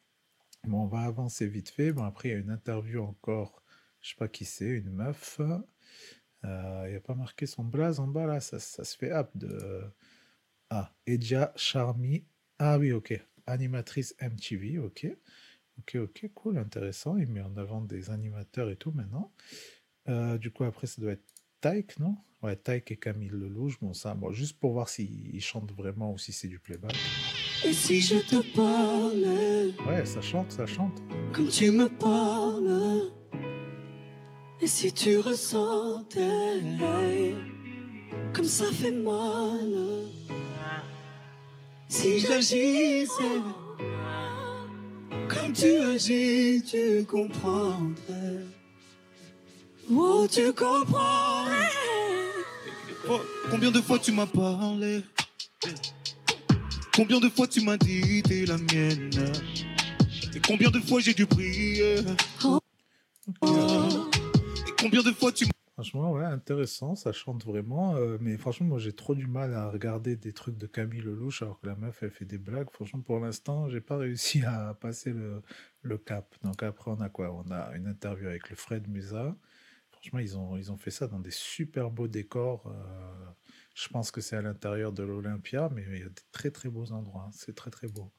[0.64, 1.92] Bon, on va avancer vite fait.
[1.92, 3.62] Bon, après, il y a une interview encore,
[4.02, 5.40] je sais pas qui c'est, une meuf.
[6.44, 9.10] Euh, Il n'y a pas marqué son blaze en bas là, ça, ça se fait
[9.10, 9.82] app de.
[10.70, 12.24] Ah, Edia Charmy.
[12.58, 13.18] Ah oui, ok.
[13.46, 15.06] Animatrice MTV, ok.
[15.78, 17.16] Ok, ok, cool, intéressant.
[17.16, 19.32] Il met en avant des animateurs et tout maintenant.
[20.08, 21.24] Euh, du coup, après, ça doit être
[21.60, 22.16] Taïk, non?
[22.42, 23.78] Ouais, Taïk et Camille Lelouch.
[23.80, 26.94] Bon, ça, bon, juste pour voir s'ils chantent vraiment ou si c'est du playback.
[27.64, 31.02] Et si je te parlais Ouais, ça chante, ça chante.
[31.32, 33.10] comme tu me parles
[34.60, 36.52] Et si tu ressentais
[38.32, 39.74] comme ça fait mal
[41.88, 43.40] Si j'agissais
[45.28, 48.44] comme tu agis, tu comprendrais.
[49.90, 51.46] Oh, tu comprends.
[53.08, 55.02] Oh, combien de fois tu m'as parlé?
[56.94, 59.32] Combien de fois tu m'as dit t'es la mienne?
[60.34, 61.96] Et combien de fois j'ai dû prier?
[63.42, 63.46] Et
[64.84, 67.96] combien de fois tu Franchement, ouais, intéressant, ça chante vraiment.
[67.96, 71.42] euh, mais franchement, moi, j'ai trop du mal à regarder des trucs de Camille Lelouch
[71.42, 72.68] alors que la meuf, elle fait des blagues.
[72.70, 75.42] Franchement, pour l'instant, j'ai pas réussi à passer le,
[75.82, 76.32] le cap.
[76.44, 77.32] Donc après, on a quoi?
[77.32, 79.36] On a une interview avec le Fred Musa.
[79.90, 82.66] Franchement, ils ont, ils ont fait ça dans des super beaux décors.
[82.68, 83.30] euh,
[83.74, 86.68] je pense que c'est à l'intérieur de l'Olympia, mais il y a des très très
[86.68, 87.24] beaux endroits.
[87.28, 87.30] hein.
[87.32, 88.12] C'est très très beau.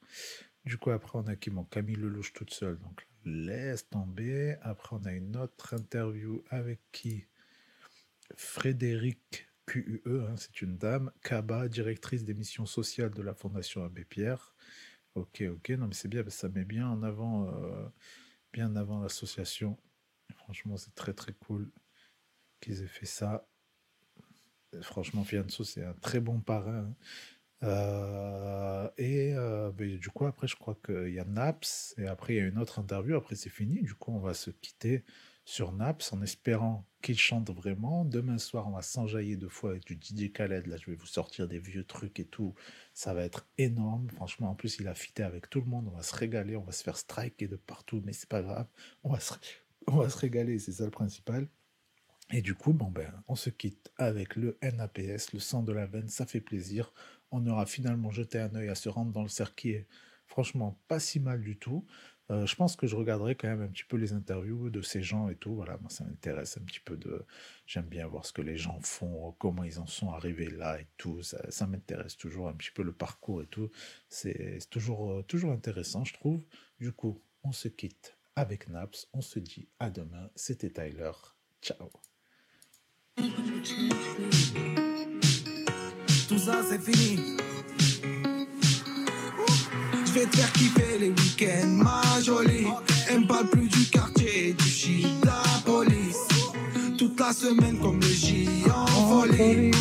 [0.65, 1.49] Du coup, après, on a qui?
[1.51, 2.79] Bon, Camille Lelouch toute seule.
[2.79, 4.55] Donc, laisse tomber.
[4.61, 7.25] Après, on a une autre interview avec qui?
[8.35, 11.11] Frédéric QUE, hein, c'est une dame.
[11.21, 14.55] Kaba, directrice des missions sociales de la Fondation Abbé Pierre.
[15.15, 17.87] Ok, ok, non mais c'est bien, ça met bien en avant, euh,
[18.51, 19.77] bien en avant l'association.
[20.37, 21.71] Franchement, c'est très très cool
[22.59, 23.47] qu'ils aient fait ça.
[24.81, 26.79] Franchement, Fianso, c'est un très bon parrain.
[26.79, 26.95] hein.
[27.63, 29.34] Euh, et
[29.75, 32.57] du coup, après, je crois qu'il y a Naps, et après, il y a une
[32.57, 33.15] autre interview.
[33.15, 33.81] Après, c'est fini.
[33.81, 35.03] Du coup, on va se quitter
[35.45, 38.03] sur Naps en espérant qu'il chante vraiment.
[38.03, 40.67] Demain soir, on va s'enjailler deux fois avec du DJ Khaled.
[40.67, 42.55] Là, je vais vous sortir des vieux trucs et tout.
[42.93, 44.09] Ça va être énorme.
[44.09, 45.87] Franchement, en plus, il a fité avec tout le monde.
[45.87, 46.55] On va se régaler.
[46.55, 48.67] On va se faire striker de partout, mais c'est pas grave.
[49.03, 49.33] On va se,
[49.87, 50.57] on va se régaler.
[50.59, 51.47] C'est ça le principal.
[52.31, 55.85] Et du coup, bon ben, on se quitte avec le NAPS, le sang de la
[55.85, 56.91] veine, ça fait plaisir.
[57.37, 59.83] On aura finalement jeté un œil à se rendre dans le cercle
[60.25, 61.85] franchement pas si mal du tout.
[62.31, 65.03] Euh, je pense que je regarderai quand même un petit peu les interviews de ces
[65.03, 65.53] gens et tout.
[65.53, 67.25] Voilà, moi ça m'intéresse un petit peu de.
[67.67, 70.87] J'aime bien voir ce que les gens font, comment ils en sont arrivés là et
[70.97, 71.21] tout.
[71.21, 73.69] Ça, m'intéresse toujours un petit peu le parcours et tout.
[74.09, 76.41] C'est c'est toujours, euh, toujours intéressant, je trouve.
[76.79, 79.09] Du coup, on se quitte avec Naps.
[79.13, 80.29] On se dit à demain.
[80.35, 81.11] C'était Tyler.
[81.61, 81.91] Ciao.
[86.27, 87.37] Tout ça c'est fini.
[90.05, 92.67] Je vais te faire kiffer les week-ends, ma jolie.
[93.09, 96.27] Elle me parle plus du quartier, du shit, de la police.
[96.97, 99.71] Toute la semaine comme le J en folie.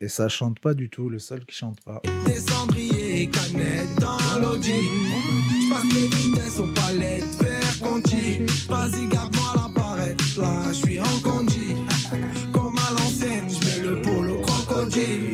[0.00, 2.00] Et ça chante pas du tout, le seul qui chante pas.
[2.26, 4.72] des cendriers, canettes dans l'audi.
[4.72, 8.38] Je passe les vitesses aux palettes, vers Conti.
[8.68, 11.76] Vas-y, garde-moi la barrette, là, je suis en condi.
[12.52, 15.30] Comme à l'ancienne, je mets le polo crocodile.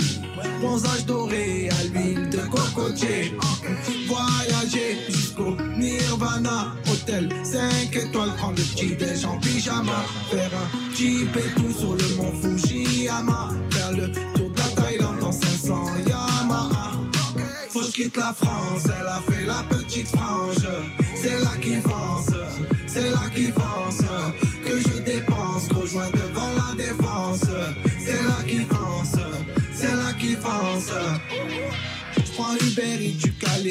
[0.60, 3.32] Bronzage doré à l'huile de cocotier.
[4.06, 6.74] Voyager jusqu'au Nirvana.
[6.90, 10.04] Hôtel 5 étoiles, prendre le petit déj en pyjama.
[10.30, 13.50] Faire un et tout sur le mont Fujiyama.
[13.70, 16.92] Faire le tour de la Thaïlande en 500 Yamaha.
[17.70, 20.68] Faut que quitte la France, elle a fait la petite frange.
[21.14, 22.30] C'est là qui pense,
[22.86, 23.87] c'est là qui pense.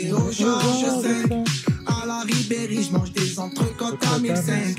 [0.07, 1.31] Du Calais au Georges 5.
[1.85, 4.77] À la Ribéry, je mange des entrecôtes à 1005.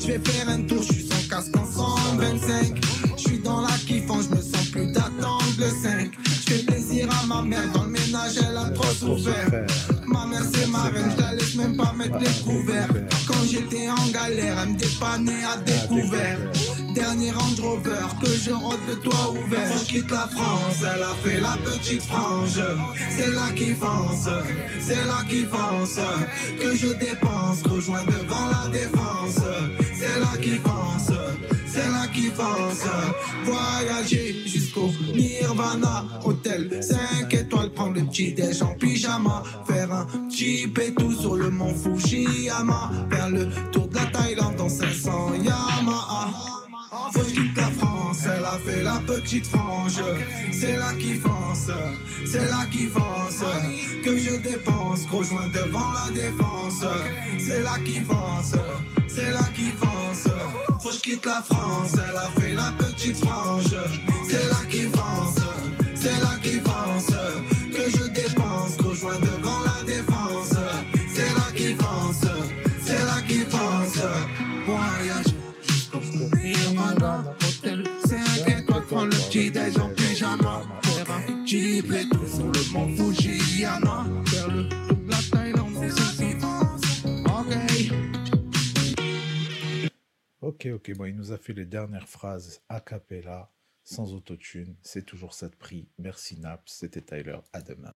[0.00, 2.74] Je vais faire un tour, je suis sans casque en 125.
[3.16, 6.10] Je suis dans la kiffant, je me sens plus d'attendre le 5.
[6.24, 9.66] Je fais plaisir à ma mère, dans le ménage, elle a trop souffert.
[10.06, 12.88] Ma mère, c'est ma reine, je la laisse même pas mettre les couverts.
[13.26, 16.38] Quand j'étais en galère, elle me dépannait à découvert.
[17.08, 19.78] Dernier Range Rover, que je rentre de toit ouvert.
[19.78, 22.60] Je quitte la France, elle a fait la petite frange.
[23.16, 24.28] C'est là qui fonce,
[24.78, 25.98] c'est là qui fonce.
[26.60, 29.42] Que je dépense, rejoins devant la défense.
[29.98, 31.16] C'est là qui fonce,
[31.66, 32.84] c'est là qui fonce.
[33.46, 39.42] Voyager jusqu'au Nirvana, hôtel 5 étoiles, prendre le petit déj en pyjama.
[39.66, 42.90] Faire un jeep et tout sur le mont Fujiyama.
[43.10, 46.57] Faire le tour de la Thaïlande en 500 Yamaha.
[46.90, 50.00] Je quitte la France, elle a fait la petite frange.
[50.52, 51.70] C'est là qui fonce,
[52.24, 53.44] c'est là qui fonce.
[54.02, 56.84] Que je dépense, rejoins devant la défense.
[57.38, 58.54] C'est là qui fonce,
[59.06, 60.28] c'est là qui fonce.
[60.80, 63.76] Faut que quitte la France, elle a fait la petite frange.
[64.28, 65.44] C'est là qui fonce.
[65.94, 66.67] C'est là qui fonce,
[90.42, 93.50] Ok, ok, bon, il nous a fait les dernières phrases a cappella,
[93.82, 94.76] sans autotune.
[94.82, 95.88] C'est toujours ça de prix.
[95.96, 97.38] Merci Naps, c'était Tyler.
[97.54, 97.94] À demain.